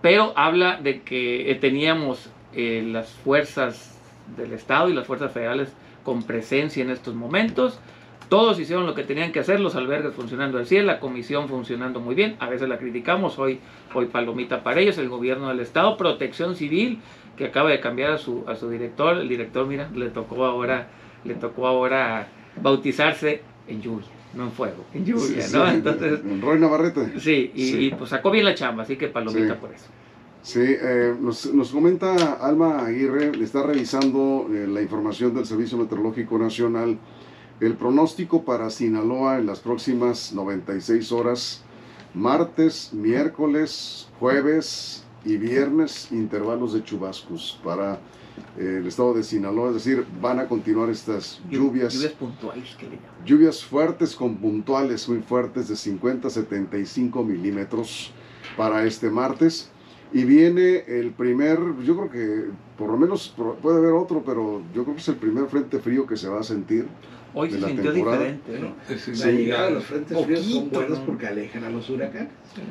Pero 0.00 0.33
habla 0.37 0.78
de 0.81 1.02
que 1.02 1.50
eh, 1.50 1.55
teníamos 1.57 2.31
eh, 2.55 2.87
las 2.87 3.11
fuerzas 3.11 3.99
del 4.37 4.52
Estado 4.52 4.88
y 4.88 4.95
las 4.95 5.07
fuerzas 5.07 5.33
federales 5.33 5.73
con 6.05 6.23
presencia 6.23 6.83
en 6.83 6.90
estos 6.90 7.14
momentos. 7.14 7.81
Todos 8.28 8.61
hicieron 8.61 8.87
lo 8.87 8.95
que 8.95 9.05
tenían 9.05 9.33
que 9.33 9.40
hacer, 9.40 9.59
los 9.59 9.75
albergues 9.75 10.14
funcionando 10.14 10.59
al 10.59 10.67
100, 10.67 10.87
la 10.87 11.00
comisión 11.00 11.49
funcionando 11.49 11.99
muy 11.99 12.14
bien, 12.14 12.37
a 12.40 12.49
veces 12.49 12.69
la 12.69 12.76
criticamos, 12.76 13.38
hoy, 13.38 13.59
hoy 13.95 14.07
palomita 14.07 14.62
para 14.62 14.81
ellos, 14.81 14.99
el 14.99 15.09
gobierno 15.09 15.49
del 15.49 15.61
estado, 15.61 15.97
protección 15.97 16.55
civil, 16.55 17.00
que 17.38 17.47
acaba 17.47 17.71
de 17.71 17.81
cambiar 17.81 18.12
a 18.12 18.19
su, 18.19 18.45
a 18.47 18.55
su 18.55 18.69
director, 18.69 19.17
el 19.17 19.28
director, 19.31 19.67
mira, 19.67 19.88
le 19.95 20.11
tocó 20.11 20.45
ahora, 20.45 20.88
le 21.25 21.35
tocó 21.37 21.67
ahora 21.67 22.28
bautizarse 22.62 23.43
en 23.67 23.81
lluvia, 23.83 24.07
no 24.35 24.45
en 24.45 24.53
fuego, 24.53 24.85
en 24.95 25.05
lluvia, 25.05 25.43
Sí, 25.43 25.57
¿no? 25.57 25.67
sí, 25.69 25.75
Entonces, 25.77 26.21
Roy 26.41 26.59
Navarrete. 26.59 27.19
sí, 27.21 27.50
y, 27.55 27.71
Sí. 27.71 27.79
y, 27.87 27.91
pues 27.95 28.11
sacó 28.11 28.31
bien 28.31 28.45
la 28.45 28.55
chamba, 28.55 28.83
así 28.83 28.97
que 28.97 29.09
palomita 29.09 29.57
por 29.57 29.73
eso. 29.73 29.87
Sí, 30.43 30.61
eh, 30.62 31.15
nos, 31.21 31.53
nos 31.53 31.71
comenta 31.73 32.35
Alma 32.35 32.87
Aguirre, 32.87 33.33
está 33.43 33.62
revisando 33.65 34.47
eh, 34.50 34.67
la 34.67 34.81
información 34.81 35.35
del 35.35 35.45
Servicio 35.45 35.77
Meteorológico 35.77 36.38
Nacional, 36.38 36.97
el 37.61 37.75
pronóstico 37.75 38.45
para 38.45 38.71
Sinaloa 38.71 39.38
en 39.38 39.47
las 39.47 39.59
próximas 39.61 40.33
96 40.33 41.11
horas, 41.12 41.62
martes, 42.15 42.93
miércoles, 42.95 44.09
jueves 44.21 45.05
y 45.25 45.37
viernes, 45.37 46.11
intervalos 46.12 46.73
de 46.73 46.85
chubascos 46.85 47.61
para 47.65 47.99
el 48.59 48.87
estado 48.87 49.14
de 49.14 49.23
Sinaloa, 49.23 49.68
es 49.68 49.75
decir, 49.75 50.04
van 50.21 50.38
a 50.38 50.47
continuar 50.49 50.90
estas 50.90 51.40
lluvias. 51.50 51.95
Lluvias 51.95 52.12
puntuales 52.12 52.76
que 52.78 52.85
le 52.85 52.97
llaman. 52.97 53.25
Lluvias 53.25 53.64
fuertes 53.64 54.14
con 54.16 54.37
puntuales 54.37 55.09
muy 55.09 55.21
fuertes 55.21 55.68
de 55.68 55.76
50 55.76 56.28
a 56.28 56.30
75 56.30 57.25
milímetros 57.25 58.12
para 58.57 58.85
este 58.85 59.11
martes. 59.11 59.71
Y 60.12 60.25
viene 60.25 60.85
el 60.88 61.11
primer, 61.11 61.59
yo 61.85 61.95
creo 61.97 62.11
que 62.11 62.45
por 62.78 62.90
lo 62.90 62.97
menos 62.97 63.35
puede 63.61 63.76
haber 63.78 63.92
otro, 63.92 64.23
pero 64.25 64.62
yo 64.75 64.83
creo 64.85 64.95
que 64.95 65.02
es 65.02 65.09
el 65.09 65.16
primer 65.16 65.47
frente 65.49 65.78
frío 65.80 66.07
que 66.07 66.16
se 66.16 66.28
va 66.28 66.40
a 66.40 66.42
sentir. 66.42 66.87
Hoy 67.35 67.49
de 67.49 67.57
se 67.57 67.61
la 67.61 67.66
sintió 67.68 67.92
temporada. 67.92 68.25
diferente, 68.25 68.59
¿no? 68.59 68.75
Decir, 68.88 69.16
La 69.18 69.25
Sí. 69.26 69.30
llegada 69.33 69.66
de 69.66 69.71
los 69.73 69.85
frentes 69.85 70.25
fríos 70.25 70.40
son 70.47 70.59
Poquito, 70.61 70.78
buenos 70.80 70.99
¿no? 71.00 71.04
porque 71.04 71.26
alejan 71.26 71.64
a 71.64 71.68
los 71.71 71.90
huracanes. 71.90 72.28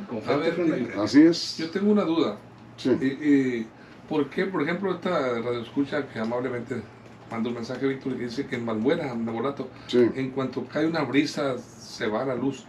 Con 0.09 0.17
A 0.27 0.36
ver, 0.38 0.59
hay- 0.59 0.89
Así 1.00 1.21
es. 1.21 1.57
Yo 1.59 1.69
tengo 1.69 1.91
una 1.91 2.03
duda. 2.05 2.39
Sí. 2.75 2.89
Eh, 2.89 2.97
eh, 3.21 3.65
¿Por 4.10 4.30
qué, 4.30 4.46
por 4.46 4.62
ejemplo, 4.64 4.94
esta 4.96 5.10
radio 5.42 5.62
escucha 5.62 6.08
que 6.08 6.20
amablemente 6.20 6.82
mandó 7.30 7.50
un 7.50 7.56
mensaje 7.56 7.86
a 7.86 7.90
Víctor 7.90 8.16
que 8.18 8.24
dice 8.26 8.46
que 8.48 8.56
en 8.56 8.66
Malbuena, 8.66 9.12
en 9.12 9.26
Nabolato, 9.26 9.70
Sí. 9.88 10.10
en 10.16 10.32
cuanto 10.32 10.66
cae 10.66 10.86
una 10.88 11.02
brisa 11.04 11.58
se 11.58 12.08
va 12.08 12.24
la 12.26 12.36
luz? 12.36 12.66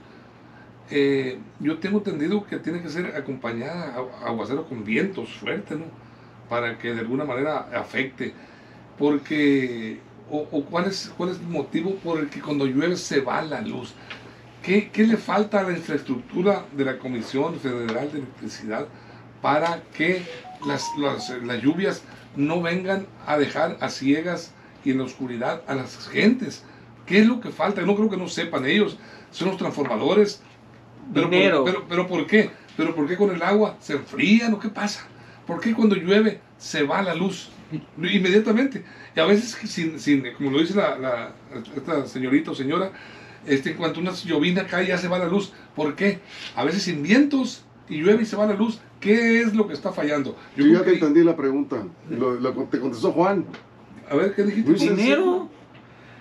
eh, 0.91 1.39
yo 1.61 1.79
tengo 1.79 1.99
entendido 1.99 2.47
que 2.47 2.57
tiene 2.59 2.81
que 2.81 2.89
ser 2.89 3.15
acompañada 3.15 3.95
a 4.23 4.29
aguacero 4.29 4.67
con 4.67 4.85
vientos 4.85 5.29
fuertes, 5.35 5.79
¿no? 5.79 5.85
Para 6.49 6.79
que 6.79 6.95
de 6.95 7.01
alguna 7.01 7.25
manera 7.25 7.69
afecte. 7.75 8.33
Porque, 8.99 10.01
o, 10.31 10.45
cuál, 10.65 10.87
es, 10.87 11.13
cuál 11.17 11.31
es 11.31 11.37
el 11.41 11.47
motivo 11.47 11.95
por 11.97 12.19
el 12.19 12.31
que 12.31 12.41
cuando 12.41 12.65
llueve 12.67 12.97
se 12.97 13.21
va 13.21 13.43
la 13.43 13.61
luz. 13.61 13.95
¿Qué, 14.63 14.91
¿Qué, 14.91 15.07
le 15.07 15.17
falta 15.19 15.61
a 15.61 15.63
la 15.65 15.73
infraestructura 15.73 16.65
de 16.73 16.85
la 16.87 16.99
Comisión 16.99 17.55
Federal 17.61 18.11
de 18.11 18.19
Electricidad 18.21 18.87
para 19.43 19.83
que 19.95 20.23
las, 20.67 20.87
las, 20.99 21.31
las 21.43 21.63
lluvias 21.63 22.03
no 22.37 22.61
vengan 22.63 23.07
a 23.27 23.39
dejar 23.39 23.79
a 23.81 23.89
ciegas 23.89 24.53
y 24.85 24.91
en 24.91 24.99
la 24.99 25.05
oscuridad 25.05 25.63
a 25.67 25.75
las 25.75 26.09
gentes? 26.09 26.65
¿Qué 27.07 27.21
es 27.21 27.27
lo 27.27 27.41
que 27.41 27.51
falta? 27.51 27.81
No 27.83 27.97
creo 27.97 28.11
que 28.11 28.17
no 28.17 28.29
sepan 28.29 28.67
ellos. 28.67 28.99
Son 29.31 29.49
los 29.49 29.57
transformadores, 29.57 30.43
pero 31.13 31.31
Por, 31.31 31.65
pero, 31.65 31.87
pero 31.89 32.07
¿por 32.07 32.27
qué? 32.27 32.51
¿Pero 32.77 32.95
por 32.95 33.09
qué 33.09 33.17
con 33.17 33.31
el 33.35 33.43
agua 33.43 33.77
se 33.81 33.95
enfrían 33.95 34.55
o 34.55 34.59
qué 34.59 34.69
pasa? 34.69 35.07
¿Por 35.47 35.61
qué 35.61 35.75
cuando 35.75 35.97
llueve 35.97 36.41
se 36.59 36.83
va 36.83 37.03
la 37.03 37.15
luz 37.15 37.51
inmediatamente? 37.97 38.85
Y 39.17 39.21
a 39.21 39.25
veces, 39.25 39.57
sin, 39.71 39.99
sin 39.99 40.33
como 40.35 40.51
lo 40.51 40.61
dice 40.61 40.75
la, 40.75 41.33
esta 41.75 42.07
señorita 42.07 42.51
o 42.51 42.55
señora, 42.55 42.93
este, 43.47 43.71
en 43.71 43.77
cuanto 43.77 44.01
una 44.01 44.13
llovina 44.13 44.67
cae 44.67 44.87
ya 44.87 44.99
se 44.99 45.09
va 45.09 45.19
la 45.19 45.27
luz. 45.27 45.53
¿Por 45.75 45.97
qué? 45.97 46.21
A 46.55 46.65
veces 46.65 46.83
sin 46.83 47.03
vientos 47.03 47.65
y 47.89 47.99
llueve 47.99 48.23
y 48.23 48.27
se 48.27 48.37
va 48.37 48.47
la 48.47 48.55
luz. 48.55 48.81
¿Qué 49.01 49.41
es 49.41 49.55
lo 49.55 49.67
que 49.69 49.75
está 49.75 49.93
fallando? 49.93 50.37
Yo, 50.57 50.67
ya 50.67 50.83
te 50.83 50.95
entendí 50.95 51.23
la 51.23 51.37
pregunta. 51.37 51.77
Lo, 52.11 52.53
te 52.65 52.81
contestó 52.81 53.13
Juan. 53.13 53.45
A 54.11 54.17
ver, 54.17 54.35
¿qué 54.35 54.43
dijiste? 54.45 54.73
Dinero. 54.73 55.49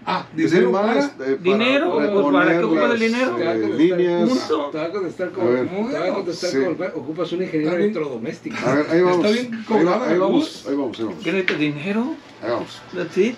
Ah, 0.10 0.26
dinero 0.34 0.72
para, 0.72 1.04
eh, 1.04 1.38
dinero, 1.42 1.92
pues 1.92 2.32
para 2.32 2.58
qué 2.58 2.64
ocupas 2.64 2.92
el 2.92 3.00
dinero. 3.00 3.38
Eh, 3.38 3.74
líneas. 3.78 4.50
Te 4.72 4.78
va 4.78 4.86
a 4.86 4.90
contestar 4.90 5.32
como, 5.32 5.50
te 5.50 6.00
va 6.00 6.06
a 6.06 6.14
contestar 6.14 6.50
sí. 6.50 6.58
como 6.64 7.04
ocupas 7.04 7.32
un 7.34 7.44
ingeniero 7.44 7.76
electrodoméstico. 7.76 8.56
A 8.66 8.76
ver, 8.76 8.86
ahí 8.90 9.02
vamos. 9.02 9.26
Está 9.26 9.42
bien 9.42 9.66
cobrada 9.68 10.06
ahí, 10.06 10.14
ahí 10.14 10.18
vamos, 10.18 10.66
ahí 10.66 10.76
vamos, 10.76 11.00
ahí 11.00 11.06
vamos. 11.08 11.24
¿Quieres 11.24 11.60
dinero? 11.60 12.16
Ahí 12.42 12.52
vamos. 12.52 12.82
That's 12.94 13.18
it. 13.18 13.36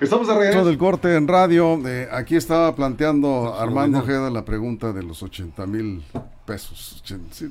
Estamos 0.00 0.28
de 0.28 0.34
regreso 0.34 0.64
del 0.64 0.78
corte 0.78 1.16
en 1.16 1.26
radio. 1.26 1.80
Eh, 1.84 2.08
aquí 2.12 2.36
estaba 2.36 2.76
planteando 2.76 3.54
Armando 3.58 3.98
Ojeda 3.98 4.30
la 4.30 4.44
pregunta 4.44 4.92
de 4.92 5.02
los 5.02 5.24
80 5.24 5.66
mil 5.66 6.04
pesos. 6.50 7.02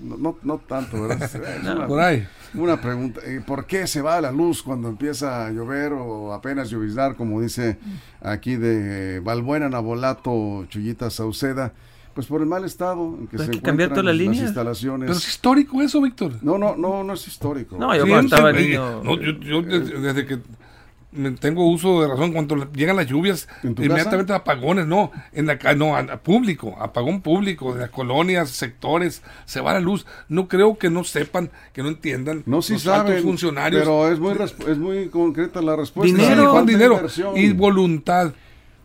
no, 0.01 0.37
no, 0.43 0.57
tanto, 0.57 1.01
¿verdad? 1.01 1.31
una, 1.73 1.87
Por 1.87 1.99
ahí. 2.01 2.27
Una 2.53 2.81
pregunta. 2.81 3.21
Eh, 3.25 3.41
¿Por 3.45 3.65
qué 3.65 3.87
se 3.87 4.01
va 4.01 4.19
la 4.19 4.31
luz 4.31 4.61
cuando 4.61 4.89
empieza 4.89 5.45
a 5.45 5.51
llover 5.51 5.93
o 5.93 6.33
apenas 6.33 6.69
lloviznar, 6.69 7.15
como 7.15 7.39
dice 7.39 7.77
aquí 8.21 8.57
de 8.57 9.21
Balbuena, 9.21 9.69
Nabolato, 9.69 10.65
Chullita, 10.67 11.09
Sauceda? 11.09 11.71
Pues 12.13 12.27
por 12.27 12.41
el 12.41 12.47
mal 12.47 12.65
estado 12.65 13.15
en 13.17 13.27
que 13.27 13.37
se 13.37 13.49
que 13.49 13.61
cambiar 13.61 13.95
las, 14.03 14.15
instalaciones. 14.19 15.07
Pero 15.07 15.17
es 15.17 15.27
histórico 15.29 15.81
eso, 15.81 16.01
Víctor. 16.01 16.33
No, 16.41 16.57
no, 16.57 16.75
no, 16.75 17.01
no 17.03 17.13
es 17.13 17.25
histórico. 17.25 17.77
No, 17.77 17.95
yo 17.95 18.05
cuando 18.05 18.35
estaba 18.35 18.51
niño. 18.51 19.01
No, 19.01 19.15
yo, 19.15 19.31
yo 19.39 19.61
desde 19.61 20.25
que 20.25 20.39
tengo 21.39 21.67
uso 21.67 22.01
de 22.01 22.07
razón. 22.07 22.33
Cuando 22.33 22.71
llegan 22.71 22.95
las 22.95 23.07
lluvias 23.07 23.47
inmediatamente 23.63 24.33
apagones 24.33 24.85
no 24.85 25.11
en 25.31 25.47
la 25.47 25.55
no 25.75 25.95
público 26.21 26.75
apagón 26.79 27.21
público 27.21 27.73
de 27.73 27.81
las 27.81 27.89
colonias 27.89 28.49
sectores 28.49 29.23
se 29.45 29.61
va 29.61 29.73
la 29.73 29.79
luz. 29.79 30.05
No 30.27 30.47
creo 30.47 30.77
que 30.77 30.89
no 30.89 31.03
sepan 31.03 31.49
que 31.73 31.81
no 31.81 31.89
entiendan 31.89 32.43
no 32.45 32.61
si 32.61 32.77
saben 32.77 33.23
funcionarios 33.23 33.81
pero 33.81 34.11
es 34.11 34.19
muy 34.19 34.35
es 34.67 34.77
muy 34.77 35.09
concreta 35.09 35.61
la 35.61 35.75
respuesta. 35.75 36.15
Dinero 36.15 36.63
dinero 36.65 37.01
y 37.35 37.51
voluntad 37.53 38.33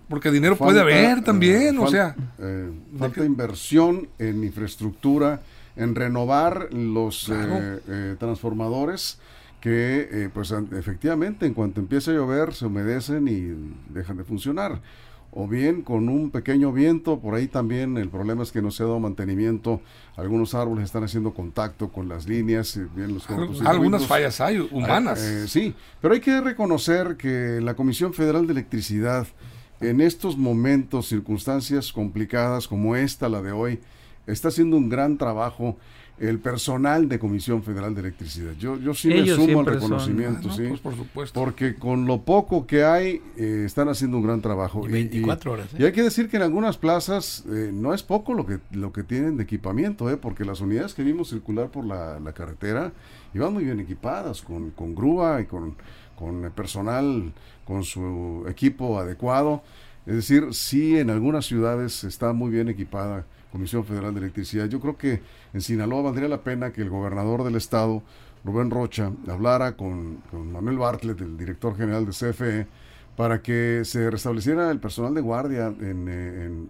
porque 0.08 0.30
dinero 0.30 0.56
puede 0.56 0.80
haber 0.80 1.22
también 1.22 1.78
o 1.78 1.88
sea 1.88 2.14
eh, 2.38 2.70
falta 2.98 3.24
inversión 3.24 4.08
en 4.18 4.44
infraestructura 4.44 5.42
en 5.76 5.94
renovar 5.94 6.72
los 6.72 7.28
eh, 7.28 7.80
eh, 7.88 8.16
transformadores 8.18 9.18
que 9.64 10.08
eh, 10.12 10.30
pues 10.30 10.52
efectivamente 10.72 11.46
en 11.46 11.54
cuanto 11.54 11.80
empieza 11.80 12.10
a 12.10 12.14
llover 12.14 12.52
se 12.52 12.66
humedecen 12.66 13.26
y 13.28 13.94
dejan 13.94 14.18
de 14.18 14.24
funcionar. 14.24 14.82
O 15.30 15.48
bien 15.48 15.80
con 15.80 16.10
un 16.10 16.30
pequeño 16.30 16.70
viento, 16.70 17.18
por 17.18 17.34
ahí 17.34 17.48
también 17.48 17.96
el 17.96 18.10
problema 18.10 18.42
es 18.42 18.52
que 18.52 18.60
no 18.60 18.70
se 18.70 18.82
ha 18.82 18.86
dado 18.86 19.00
mantenimiento, 19.00 19.80
algunos 20.16 20.54
árboles 20.54 20.84
están 20.84 21.02
haciendo 21.02 21.32
contacto 21.32 21.88
con 21.88 22.10
las 22.10 22.28
líneas, 22.28 22.76
eh, 22.76 22.86
bien 22.94 23.14
los 23.14 23.26
Algunas 23.64 24.06
fallas 24.06 24.38
hay, 24.42 24.58
humanas. 24.70 25.22
Eh, 25.22 25.48
sí, 25.48 25.74
pero 26.02 26.12
hay 26.12 26.20
que 26.20 26.42
reconocer 26.42 27.16
que 27.16 27.58
la 27.62 27.72
Comisión 27.72 28.12
Federal 28.12 28.46
de 28.46 28.52
Electricidad 28.52 29.26
en 29.80 30.02
estos 30.02 30.36
momentos, 30.36 31.08
circunstancias 31.08 31.90
complicadas 31.90 32.68
como 32.68 32.96
esta, 32.96 33.30
la 33.30 33.40
de 33.40 33.52
hoy, 33.52 33.80
está 34.26 34.48
haciendo 34.48 34.76
un 34.76 34.88
gran 34.88 35.18
trabajo 35.18 35.76
el 36.18 36.38
personal 36.38 37.08
de 37.08 37.18
Comisión 37.18 37.62
Federal 37.62 37.94
de 37.94 38.02
Electricidad. 38.02 38.52
Yo, 38.58 38.78
yo 38.78 38.94
sí 38.94 39.08
me 39.08 39.26
sumo 39.26 39.60
al 39.60 39.66
reconocimiento, 39.66 40.50
sí. 40.52 40.66
Pues, 40.68 40.80
por 40.80 40.94
supuesto. 40.94 41.40
Porque 41.40 41.74
con 41.74 42.06
lo 42.06 42.22
poco 42.22 42.66
que 42.66 42.84
hay, 42.84 43.20
eh, 43.36 43.64
están 43.66 43.88
haciendo 43.88 44.18
un 44.18 44.22
gran 44.22 44.40
trabajo. 44.40 44.86
Y 44.88 44.92
24 44.92 45.52
horas. 45.52 45.74
¿eh? 45.74 45.78
Y 45.80 45.84
hay 45.84 45.92
que 45.92 46.02
decir 46.02 46.28
que 46.28 46.36
en 46.36 46.42
algunas 46.42 46.78
plazas 46.78 47.44
eh, 47.48 47.70
no 47.72 47.94
es 47.94 48.04
poco 48.04 48.32
lo 48.34 48.46
que, 48.46 48.60
lo 48.70 48.92
que 48.92 49.02
tienen 49.02 49.36
de 49.36 49.42
equipamiento, 49.42 50.08
¿eh? 50.08 50.16
porque 50.16 50.44
las 50.44 50.60
unidades 50.60 50.94
que 50.94 51.02
vimos 51.02 51.30
circular 51.30 51.70
por 51.70 51.84
la, 51.84 52.20
carretera 52.34 52.92
iban 53.32 53.52
muy 53.52 53.64
bien 53.64 53.80
equipadas, 53.80 54.42
con, 54.42 54.70
con 54.70 54.94
grúa 54.94 55.40
y 55.40 55.46
con, 55.46 55.74
con 56.16 56.50
personal, 56.54 57.32
con 57.64 57.82
su 57.82 58.44
equipo 58.48 59.00
adecuado. 59.00 59.62
Es 60.06 60.14
decir, 60.14 60.48
sí 60.52 60.96
en 60.96 61.10
algunas 61.10 61.46
ciudades 61.46 62.04
está 62.04 62.32
muy 62.32 62.50
bien 62.50 62.68
equipada 62.68 63.24
Comisión 63.54 63.84
Federal 63.84 64.12
de 64.12 64.18
Electricidad. 64.18 64.66
Yo 64.66 64.80
creo 64.80 64.98
que 64.98 65.22
en 65.52 65.60
Sinaloa 65.60 66.02
valdría 66.02 66.28
la 66.28 66.42
pena 66.42 66.72
que 66.72 66.82
el 66.82 66.90
gobernador 66.90 67.44
del 67.44 67.54
estado, 67.54 68.02
Rubén 68.44 68.68
Rocha, 68.68 69.12
hablara 69.28 69.76
con, 69.76 70.18
Manuel 70.32 70.76
Bartlett, 70.76 71.20
el 71.20 71.36
director 71.36 71.76
general 71.76 72.04
de 72.04 72.10
CFE, 72.10 72.66
para 73.16 73.42
que 73.42 73.82
se 73.84 74.10
restableciera 74.10 74.72
el 74.72 74.80
personal 74.80 75.14
de 75.14 75.20
guardia 75.20 75.68
en, 75.68 76.06
eh, 76.08 76.66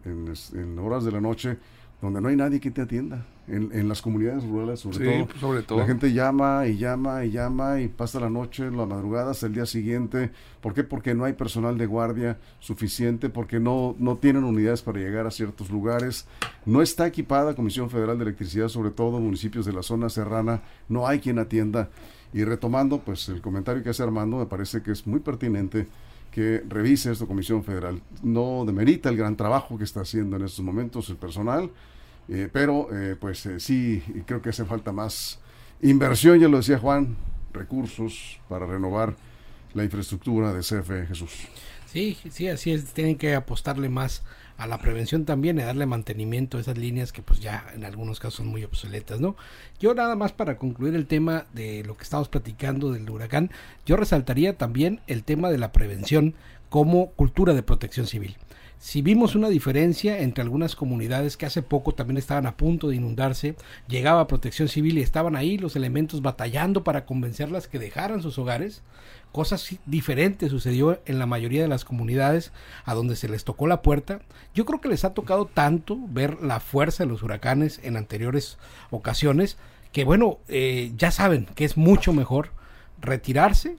en 0.53 0.79
horas 0.79 1.07
de 1.07 1.13
la 1.13 1.23
noche 1.23 1.57
donde 2.01 2.21
no 2.21 2.29
hay 2.29 2.37
nadie 2.37 2.61
que 2.61 2.71
te 2.71 2.83
atienda. 2.83 3.27
En, 3.47 3.89
las 3.91 4.01
comunidades 4.01 4.43
rurales, 4.43 4.81
sobre, 4.81 5.05
todo, 5.05 5.27
pues, 5.27 5.39
sobre 5.39 5.63
todo. 5.63 5.79
La 5.79 5.87
gente 5.87 6.15
llama 6.15 6.67
y 6.67 6.79
llama 6.79 7.27
y 7.27 7.31
llama 7.31 7.79
y 7.83 7.89
pasa 7.89 8.19
la 8.19 8.31
noche, 8.31 8.71
la 8.71 8.87
madrugada 8.87 9.33
hasta 9.33 9.45
el 9.45 9.53
día 9.53 9.67
siguiente. 9.67 10.31
¿Por 10.63 10.73
qué? 10.73 10.83
Porque 10.83 11.15
no 11.15 11.25
hay 11.27 11.35
personal 11.35 11.77
de 11.77 11.85
guardia 11.85 12.39
suficiente, 12.59 13.29
porque 13.29 13.61
no, 13.61 13.97
no 13.99 14.17
tienen 14.17 14.45
unidades 14.45 14.81
para 14.81 14.99
llegar 14.99 15.27
a 15.27 15.31
ciertos 15.31 15.69
lugares. 15.69 16.27
No 16.65 16.81
está 16.81 17.07
equipada 17.07 17.55
Comisión 17.55 17.91
Federal 17.91 18.17
de 18.17 18.25
Electricidad, 18.25 18.69
sobre 18.69 18.91
todo 18.91 19.21
municipios 19.21 19.67
de 19.67 19.75
la 19.75 19.83
zona 19.83 20.09
serrana. 20.09 20.63
No 20.89 21.07
hay 21.07 21.21
quien 21.21 21.39
atienda. 21.39 21.91
Y 22.33 22.45
retomando, 22.45 23.01
pues 23.01 23.29
el 23.29 23.43
comentario 23.43 23.83
que 23.83 23.91
hace 23.91 24.03
Armando 24.03 24.39
me 24.39 24.47
parece 24.47 24.83
que 24.83 24.91
es 24.91 25.07
muy 25.07 25.21
pertinente 25.21 25.87
que 26.35 26.65
revise 26.69 27.13
esto 27.13 27.29
Comisión 27.29 27.63
Federal. 27.63 28.03
No 28.25 28.65
demerita 28.67 29.09
el 29.09 29.17
gran 29.17 29.37
trabajo 29.37 29.79
que 29.79 29.85
está 29.85 30.01
haciendo 30.01 30.35
en 30.35 30.43
estos 30.43 30.65
momentos 30.65 31.09
el 31.09 31.17
personal, 31.17 31.71
eh, 32.29 32.49
pero 32.53 32.89
eh, 32.93 33.15
pues 33.15 33.47
eh, 33.47 33.61
sí, 33.61 34.03
creo 34.27 34.43
que 34.43 34.49
hace 34.49 34.65
falta 34.65 34.91
más 34.91 35.39
inversión, 35.81 36.41
ya 36.41 36.49
lo 36.49 36.57
decía 36.57 36.81
Juan, 36.81 37.17
recursos 37.53 38.41
para 38.49 38.67
renovar 38.67 39.15
la 39.75 39.85
infraestructura 39.85 40.53
de 40.53 40.63
CFE 40.63 41.07
Jesús. 41.07 41.47
Sí, 41.95 42.19
sí, 42.29 42.49
así 42.49 42.73
es, 42.73 42.87
tienen 42.87 43.17
que 43.17 43.37
apostarle 43.37 43.89
más 43.89 44.25
a 44.59 44.67
la 44.67 44.79
prevención 44.79 45.25
también 45.25 45.61
y 45.61 45.63
darle 45.63 45.87
mantenimiento 45.87 46.59
a 46.59 46.61
esas 46.61 46.77
líneas 46.77 47.13
que 47.13 47.23
pues 47.23 47.39
ya 47.39 47.67
en 47.73 47.85
algunos 47.85 48.19
casos 48.19 48.39
son 48.39 48.49
muy 48.49 48.65
obsoletas, 48.65 49.21
¿no? 49.21 49.37
Yo 49.79 49.95
nada 49.95 50.17
más 50.17 50.33
para 50.33 50.59
concluir 50.59 50.97
el 50.97 51.07
tema 51.07 51.47
de 51.53 51.85
lo 51.85 51.97
que 51.97 52.03
estamos 52.03 52.29
platicando 52.29 52.91
del 52.91 53.09
huracán, 53.09 53.53
yo 53.87 53.97
resaltaría 53.97 54.59
también 54.59 55.03
el 55.07 55.23
tema 55.23 55.53
de 55.53 55.59
la 55.59 55.71
prevención 55.71 56.35
como 56.69 57.11
cultura 57.13 57.55
de 57.55 57.63
protección 57.63 58.09
civil 58.09 58.37
si 58.85 59.01
vimos 59.01 59.35
una 59.35 59.49
diferencia 59.49 60.19
entre 60.19 60.43
algunas 60.43 60.77
comunidades 60.77 61.39
que 61.39 61.47
hace 61.47 61.63
poco 61.63 61.95
también 61.95 62.19
estaban 62.19 62.45
a 62.45 62.59
punto 62.59 62.89
de 62.89 62.97
inundarse, 62.97 63.57
llegaba 63.89 64.27
protección 64.27 64.69
civil 64.69 64.99
y 64.99 65.01
estaban 65.01 65.37
ahí 65.37 65.57
los 65.57 65.75
elementos 65.75 66.21
batallando 66.21 66.85
para 66.85 67.07
convencerlas 67.07 67.67
que 67.67 67.79
dejaran 67.79 68.21
sus 68.21 68.39
hogares, 68.39 68.83
cosas 69.35 69.69
diferentes 69.85 70.53
sucedió 70.53 71.03
en 71.07 71.19
la 71.19 71.27
mayoría 71.27 71.61
de 71.61 71.67
las 71.67 71.85
comunidades 71.85 72.53
a 72.85 72.95
donde 72.95 73.17
se 73.17 73.29
les 73.29 73.43
tocó 73.43 73.67
la 73.67 73.83
puerta. 73.83 74.21
Yo 74.55 74.65
creo 74.65 74.81
que 74.81 74.89
les 74.89 75.05
ha 75.05 75.13
tocado 75.13 75.47
tanto 75.47 75.99
ver 76.09 76.41
la 76.41 76.61
fuerza 76.61 77.03
de 77.03 77.11
los 77.11 77.25
huracanes 77.25 77.81
en 77.83 77.97
anteriores 77.97 78.59
ocasiones 78.93 79.57
que 79.91 80.05
bueno, 80.05 80.39
eh, 80.47 80.93
ya 80.97 81.11
saben 81.11 81.47
que 81.57 81.65
es 81.65 81.77
mucho 81.77 82.13
mejor 82.13 82.51
retirarse, 83.01 83.75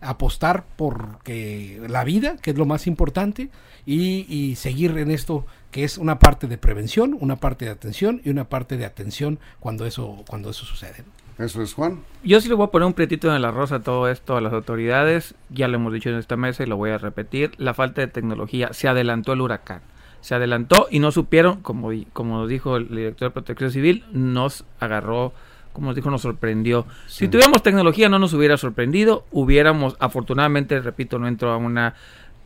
apostar 0.00 0.64
por 0.76 1.22
que 1.22 1.80
la 1.88 2.02
vida, 2.02 2.36
que 2.42 2.50
es 2.50 2.56
lo 2.56 2.66
más 2.66 2.88
importante, 2.88 3.50
y, 3.86 4.56
seguir 4.56 4.98
en 4.98 5.12
esto 5.12 5.46
que 5.70 5.84
es 5.84 5.98
una 5.98 6.18
parte 6.18 6.48
de 6.48 6.58
prevención, 6.58 7.16
una 7.20 7.36
parte 7.36 7.64
de 7.64 7.70
atención 7.70 8.20
y 8.24 8.30
una 8.30 8.48
parte 8.48 8.76
de 8.76 8.86
atención 8.86 9.38
cuando 9.60 9.86
eso, 9.86 10.24
cuando 10.28 10.50
eso 10.50 10.64
sucede. 10.64 11.04
Eso 11.38 11.62
es 11.62 11.74
Juan. 11.74 12.00
Yo 12.24 12.40
sí 12.40 12.48
le 12.48 12.54
voy 12.54 12.66
a 12.66 12.70
poner 12.70 12.86
un 12.86 12.94
prietito 12.94 13.34
en 13.34 13.42
la 13.42 13.50
rosa 13.50 13.76
a 13.76 13.82
todo 13.82 14.08
esto 14.08 14.36
a 14.36 14.40
las 14.40 14.54
autoridades, 14.54 15.34
ya 15.50 15.68
lo 15.68 15.76
hemos 15.76 15.92
dicho 15.92 16.08
en 16.08 16.16
esta 16.16 16.36
mesa 16.36 16.62
y 16.62 16.66
lo 16.66 16.76
voy 16.76 16.90
a 16.90 16.98
repetir, 16.98 17.52
la 17.58 17.74
falta 17.74 18.00
de 18.00 18.06
tecnología, 18.06 18.72
se 18.72 18.88
adelantó 18.88 19.34
el 19.34 19.42
huracán. 19.42 19.82
se 20.22 20.34
adelantó 20.34 20.88
y 20.90 20.98
no 20.98 21.12
supieron, 21.12 21.60
como, 21.60 21.90
como 22.12 22.46
dijo 22.46 22.76
el 22.76 22.88
director 22.88 23.28
de 23.28 23.32
Protección 23.32 23.70
Civil, 23.70 24.04
nos 24.12 24.64
agarró, 24.80 25.32
como 25.72 25.88
nos 25.88 25.94
dijo, 25.94 26.10
nos 26.10 26.22
sorprendió. 26.22 26.86
Si 27.06 27.28
tuviéramos 27.28 27.62
tecnología 27.62 28.08
no 28.08 28.18
nos 28.18 28.32
hubiera 28.32 28.56
sorprendido, 28.56 29.24
hubiéramos, 29.30 29.96
afortunadamente, 30.00 30.80
repito, 30.80 31.18
no 31.18 31.28
entró 31.28 31.52
a 31.52 31.58
una 31.58 31.94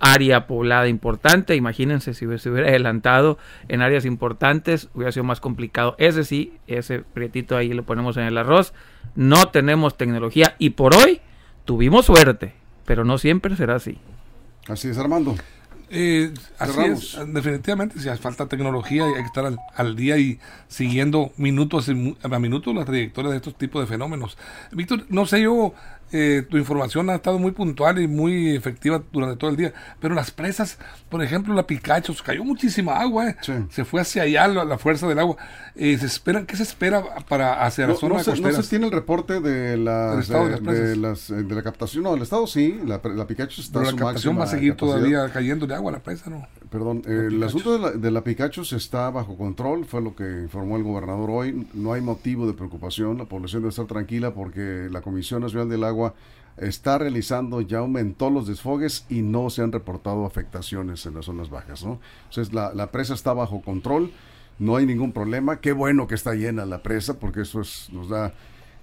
área 0.00 0.46
poblada 0.46 0.88
importante, 0.88 1.54
imagínense 1.54 2.14
si 2.14 2.26
se 2.38 2.50
hubiera 2.50 2.68
adelantado 2.68 3.38
en 3.68 3.82
áreas 3.82 4.04
importantes, 4.04 4.88
hubiera 4.94 5.12
sido 5.12 5.24
más 5.24 5.40
complicado. 5.40 5.94
Ese 5.98 6.24
sí, 6.24 6.54
ese 6.66 7.00
prietito 7.00 7.56
ahí 7.56 7.72
lo 7.72 7.84
ponemos 7.84 8.16
en 8.16 8.24
el 8.24 8.38
arroz, 8.38 8.72
no 9.14 9.48
tenemos 9.48 9.96
tecnología 9.96 10.56
y 10.58 10.70
por 10.70 10.96
hoy 10.96 11.20
tuvimos 11.64 12.06
suerte, 12.06 12.54
pero 12.86 13.04
no 13.04 13.18
siempre 13.18 13.54
será 13.56 13.76
así. 13.76 13.98
Así 14.66 14.88
es, 14.88 14.98
Armando. 14.98 15.36
Eh, 15.92 16.32
así 16.58 16.80
es, 16.82 17.18
definitivamente, 17.26 17.98
si 17.98 18.08
hace 18.08 18.22
falta 18.22 18.46
tecnología 18.46 19.04
hay 19.04 19.14
que 19.14 19.20
estar 19.22 19.52
al, 19.74 19.96
día 19.96 20.18
y 20.18 20.38
siguiendo 20.68 21.32
minutos 21.36 21.90
a 22.22 22.38
minutos 22.38 22.72
la 22.76 22.84
trayectoria 22.84 23.32
de 23.32 23.38
estos 23.38 23.56
tipos 23.56 23.82
de 23.82 23.88
fenómenos. 23.88 24.38
Víctor, 24.70 25.04
no 25.08 25.26
sé 25.26 25.42
yo 25.42 25.74
eh, 26.12 26.44
tu 26.48 26.56
información 26.56 27.08
ha 27.10 27.14
estado 27.14 27.38
muy 27.38 27.52
puntual 27.52 28.00
y 28.00 28.08
muy 28.08 28.56
efectiva 28.56 29.02
durante 29.12 29.36
todo 29.36 29.50
el 29.50 29.56
día. 29.56 29.72
Pero 30.00 30.14
las 30.14 30.30
presas, 30.30 30.78
por 31.08 31.22
ejemplo, 31.22 31.54
la 31.54 31.66
Picacho, 31.66 32.14
cayó 32.24 32.44
muchísima 32.44 33.00
agua, 33.00 33.30
eh. 33.30 33.36
se 33.70 33.84
fue 33.84 34.00
hacia 34.00 34.22
allá 34.22 34.48
la, 34.48 34.78
fuerza 34.78 35.06
del 35.08 35.18
agua. 35.18 35.36
Eh, 35.76 35.96
se 35.98 36.06
esperan, 36.06 36.46
¿Qué 36.46 36.56
se 36.56 36.64
espera 36.64 37.02
para 37.28 37.64
hacia 37.64 37.86
la 37.86 37.94
zona 37.94 38.16
no 38.16 38.24
se, 38.24 38.40
no 38.40 38.52
se 38.52 38.68
tiene 38.68 38.86
el 38.86 38.92
reporte 38.92 39.40
de, 39.40 39.76
la 39.76 40.16
de, 40.16 40.96
las, 40.96 41.28
de, 41.28 41.54
la 41.54 41.62
captación, 41.62 42.04
no, 42.04 42.12
del 42.12 42.22
estado 42.22 42.46
sí, 42.46 42.80
la, 42.84 43.00
la 43.04 43.26
Picacho 43.26 43.60
está 43.60 43.80
Pero 43.80 43.92
la 43.92 43.96
captación 43.96 44.38
va 44.38 44.44
a 44.44 44.48
seguir 44.48 44.74
todavía 44.74 45.28
cayendo 45.32 45.66
de 45.66 45.74
agua 45.74 45.92
la 45.92 46.00
presa, 46.00 46.30
¿no? 46.30 46.46
Perdón, 46.70 47.02
el 47.06 47.42
asunto 47.42 47.72
de 47.72 47.78
la, 47.80 47.90
de 47.90 48.10
la 48.12 48.22
Picacho 48.22 48.62
está 48.62 49.10
bajo 49.10 49.36
control, 49.36 49.84
fue 49.84 50.00
lo 50.00 50.14
que 50.14 50.42
informó 50.42 50.76
el 50.76 50.84
gobernador 50.84 51.28
hoy. 51.28 51.66
No 51.74 51.92
hay 51.92 52.00
motivo 52.00 52.46
de 52.46 52.52
preocupación, 52.52 53.18
la 53.18 53.24
población 53.24 53.62
debe 53.62 53.70
estar 53.70 53.86
tranquila 53.86 54.34
porque 54.34 54.88
la 54.88 55.00
Comisión 55.00 55.42
Nacional 55.42 55.68
del 55.68 55.82
Agua 55.82 56.14
está 56.60 56.98
realizando, 56.98 57.60
ya 57.60 57.78
aumentó 57.78 58.30
los 58.30 58.46
desfogues 58.46 59.06
y 59.08 59.22
no 59.22 59.50
se 59.50 59.62
han 59.62 59.72
reportado 59.72 60.26
afectaciones 60.26 61.06
en 61.06 61.14
las 61.14 61.24
zonas 61.24 61.50
bajas, 61.50 61.84
¿no? 61.84 62.00
Entonces 62.28 62.52
la, 62.52 62.90
presa 62.92 63.14
está 63.14 63.32
bajo 63.32 63.62
control, 63.62 64.12
no 64.58 64.76
hay 64.76 64.86
ningún 64.86 65.12
problema, 65.12 65.60
qué 65.60 65.72
bueno 65.72 66.06
que 66.06 66.14
está 66.14 66.34
llena 66.34 66.66
la 66.66 66.82
presa 66.82 67.18
porque 67.18 67.42
eso 67.42 67.62
es, 67.62 67.88
nos 67.92 68.08
da 68.08 68.34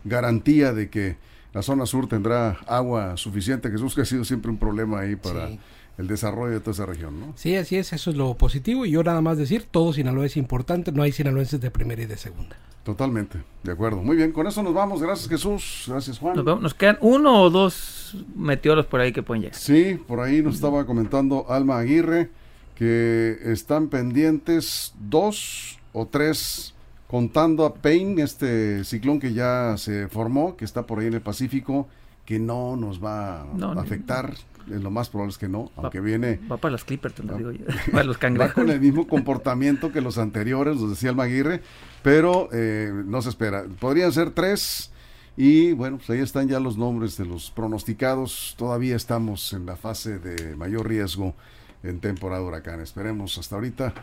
garantía 0.04 0.74
de 0.74 0.90
que 0.90 1.18
la 1.54 1.62
zona 1.62 1.86
sur 1.86 2.08
tendrá 2.08 2.58
agua 2.68 3.16
suficiente, 3.18 3.70
Jesús 3.70 3.96
que 3.96 4.02
ha 4.02 4.06
sido 4.06 4.26
siempre 4.26 4.52
un 4.52 4.58
problema 4.58 5.00
ahí 5.00 5.16
para 5.16 5.50
el 5.98 6.08
desarrollo 6.08 6.54
de 6.54 6.60
toda 6.60 6.74
esa 6.74 6.86
región, 6.86 7.20
¿no? 7.20 7.34
Sí, 7.36 7.56
así 7.56 7.76
es, 7.78 7.92
eso 7.94 8.12
es 8.12 8.18
lo 8.18 8.36
positivo 8.36 8.86
y 8.86 8.92
yo 8.92 9.04
nada 9.04 9.22
más 9.22 9.38
decir, 9.38 9.66
todo 9.70 9.94
Sinaloa 9.94 10.26
es 10.26 10.38
importante, 10.38 10.92
no 10.92 11.04
hay 11.04 11.12
sinaloenses 11.12 11.60
de 11.60 11.72
primera 11.72 12.02
y 12.02 12.06
de 12.06 12.18
segunda. 12.18 12.56
Totalmente, 12.84 13.40
de 13.64 13.72
acuerdo. 13.72 14.02
Muy 14.02 14.16
bien, 14.16 14.32
con 14.32 14.48
eso 14.48 14.64
nos 14.64 14.74
vamos. 14.74 15.02
Gracias 15.02 15.28
Jesús, 15.28 15.86
gracias 15.88 16.20
Juan. 16.20 16.44
Nos, 16.46 16.74
quedan 16.74 16.98
uno 17.02 17.42
o 17.42 17.50
dos 17.50 18.16
meteoros 18.34 18.86
por 18.86 19.02
ahí 19.02 19.12
que 19.12 19.24
pueden 19.24 19.44
llegar. 19.44 19.58
Sí, 19.58 20.00
por 20.08 20.22
ahí 20.22 20.42
nos 20.42 20.56
estaba 20.56 20.86
comentando 20.86 21.46
Alma 21.50 21.80
Aguirre 21.80 22.30
que 22.76 23.40
están 23.44 23.90
pendientes 23.90 24.94
dos 25.00 25.80
o 25.94 26.06
tres 26.06 26.76
contando 27.08 27.66
a 27.66 27.74
Pain, 27.74 28.20
este 28.20 28.84
ciclón 28.84 29.20
que 29.20 29.34
ya 29.34 29.76
se 29.78 30.08
formó, 30.08 30.56
que 30.56 30.64
está 30.64 30.86
por 30.86 31.00
ahí 31.00 31.08
en 31.08 31.16
el 31.16 31.22
Pacífico, 31.22 31.88
que 32.28 32.40
no 32.40 32.76
nos 32.76 33.02
va 33.02 33.44
a 33.44 33.80
afectar. 33.80 34.34
lo 34.68 34.92
más 34.92 35.08
probable 35.08 35.32
es 35.32 35.38
que 35.38 35.48
no, 35.48 35.72
aunque 35.78 36.02
viene... 36.02 36.42
Va 36.52 36.58
para 36.58 36.74
los 36.74 36.84
Clippers, 36.84 37.16
te 37.16 37.24
lo 37.24 37.38
digo 37.38 37.52
yo. 37.52 37.66
para 37.94 38.04
los 38.04 38.18
cangrejos. 38.18 38.52
Va 38.52 38.54
con 38.54 38.70
el 38.70 38.82
mismo 38.82 39.08
comportamiento 39.08 39.94
que 39.94 40.02
los 40.02 40.18
anteriores, 40.18 40.76
los 40.76 40.90
decía 40.90 41.12
Alma 41.12 41.24
Aguirre, 41.24 41.62
pero 42.04 42.50
eh, 42.52 42.92
no 43.06 43.22
se 43.22 43.30
espera. 43.30 43.64
Podrían 43.80 44.12
ser 44.12 44.32
tres. 44.32 44.92
Y 45.38 45.72
bueno, 45.72 45.98
pues 45.98 46.10
ahí 46.10 46.20
están 46.20 46.50
ya 46.50 46.60
los 46.60 46.78
nombres 46.78 47.16
de 47.16 47.26
los 47.26 47.50
pronosticados. 47.50 48.56
Todavía 48.58 48.98
estamos 48.98 49.54
en 49.54 49.66
la 49.66 49.78
fase 49.78 50.20
de 50.20 50.54
mayor 50.58 50.86
riesgo 50.86 51.34
en 51.82 52.02
temporada 52.02 52.42
huracán. 52.42 52.82
Esperemos 52.82 53.38
hasta 53.38 53.56
ahorita 53.56 53.94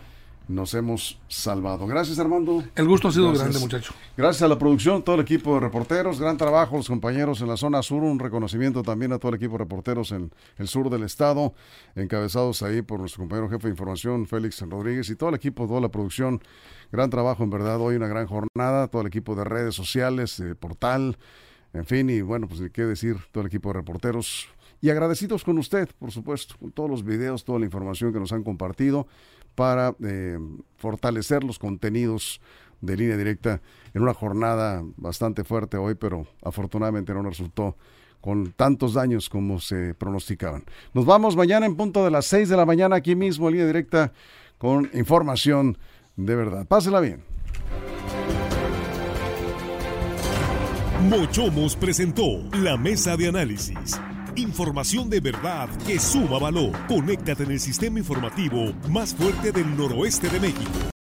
nos 0.48 0.74
hemos 0.74 1.18
salvado. 1.28 1.87
Gracias, 1.87 2.18
Armando. 2.18 2.62
El 2.74 2.87
gusto 2.87 3.09
ha 3.09 3.12
sido 3.12 3.33
grande, 3.33 3.59
muchacho. 3.59 3.94
Gracias 4.16 4.42
a 4.42 4.48
la 4.48 4.59
producción, 4.59 5.02
todo 5.02 5.16
el 5.16 5.22
equipo 5.22 5.54
de 5.54 5.61
reporteros, 5.61 6.20
gran 6.20 6.37
trabajo, 6.37 6.76
los 6.76 6.88
compañeros 6.88 7.40
en 7.40 7.48
la 7.48 7.57
zona 7.57 7.83
sur, 7.83 8.02
un 8.02 8.18
reconocimiento 8.18 8.83
también 8.83 9.12
a 9.12 9.18
todo 9.18 9.30
el 9.30 9.37
equipo 9.37 9.52
de 9.52 9.59
reporteros 9.59 10.12
en 10.12 10.30
el 10.59 10.68
sur 10.68 10.90
del 10.90 11.02
estado, 11.02 11.54
encabezados 11.94 12.62
ahí 12.62 12.83
por 12.83 13.00
nuestro 13.00 13.22
compañero 13.22 13.48
jefe 13.48 13.68
de 13.68 13.72
información, 13.72 14.26
Félix 14.26 14.61
Rodríguez, 14.61 15.09
y 15.09 15.16
todo 15.16 15.30
el 15.30 15.37
equipo, 15.37 15.66
toda 15.66 15.80
la 15.80 15.88
producción. 15.88 16.40
Gran 16.92 17.11
trabajo, 17.11 17.42
en 17.42 17.50
verdad, 17.50 17.80
hoy 17.80 17.96
una 17.96 18.09
gran 18.09 18.26
jornada, 18.26 18.88
todo 18.88 19.02
el 19.02 19.09
equipo 19.09 19.35
de 19.35 19.44
redes 19.44 19.74
sociales, 19.74 20.37
de 20.37 20.54
portal, 20.54 21.16
en 21.72 21.87
fin, 21.87 22.09
y 22.11 22.20
bueno, 22.20 22.46
pues 22.46 22.61
qué 22.72 22.83
decir, 22.83 23.16
todo 23.33 23.42
el 23.42 23.48
equipo 23.48 23.70
de 23.70 23.74
reporteros. 23.74 24.48
Y 24.80 24.90
agradecidos 24.90 25.44
con 25.44 25.59
usted, 25.59 25.88
por 25.98 26.12
supuesto, 26.12 26.57
con 26.61 26.70
todos 26.70 26.90
los 26.90 27.04
videos, 27.04 27.44
toda 27.44 27.59
la 27.59 27.64
información 27.64 28.12
que 28.12 28.20
nos 28.20 28.33
han 28.33 28.44
compartido 28.44 29.09
para 29.55 29.95
eh, 30.05 30.38
fortalecer 30.77 31.45
los 31.45 31.59
contenidos 31.59 32.40
de 32.81 32.97
línea 32.97 33.17
directa 33.17 33.61
en 33.95 34.03
una 34.03 34.14
jornada 34.14 34.83
bastante 34.97 35.45
fuerte 35.45 35.77
hoy, 35.77 35.95
pero 35.95 36.27
afortunadamente 36.43 37.14
no 37.14 37.23
resultó 37.23 37.77
con 38.21 38.53
tantos 38.53 38.95
daños 38.95 39.29
como 39.29 39.61
se 39.61 39.95
pronosticaban. 39.95 40.64
Nos 40.95 41.05
vamos 41.05 41.37
mañana 41.37 41.67
en 41.67 41.77
punto 41.77 42.05
de 42.05 42.11
las 42.11 42.27
6 42.27 42.49
de 42.49 42.57
la 42.57 42.64
mañana 42.64 42.97
aquí 42.97 43.14
mismo 43.14 43.49
en 43.49 43.53
línea 43.53 43.67
directa 43.67 44.12
con 44.59 44.90
información 44.95 45.79
de 46.17 46.35
verdad. 46.35 46.67
Pásela 46.67 47.01
bien. 47.01 47.23
Mochomos 51.11 51.77
presentó 51.77 52.25
la 52.55 52.79
mesa 52.79 53.17
de 53.17 53.29
análisis. 53.29 54.01
Información 54.37 55.09
de 55.09 55.20
verdad 55.20 55.68
que 55.87 55.99
suma 55.99 56.38
valor. 56.38 56.73
Conéctate 56.88 57.44
en 57.44 57.53
el 57.53 57.61
sistema 57.61 58.01
informativo 58.01 58.73
más 58.90 59.14
fuerte 59.14 59.53
del 59.53 59.77
noroeste 59.77 60.29
de 60.29 60.40
México. 60.40 60.90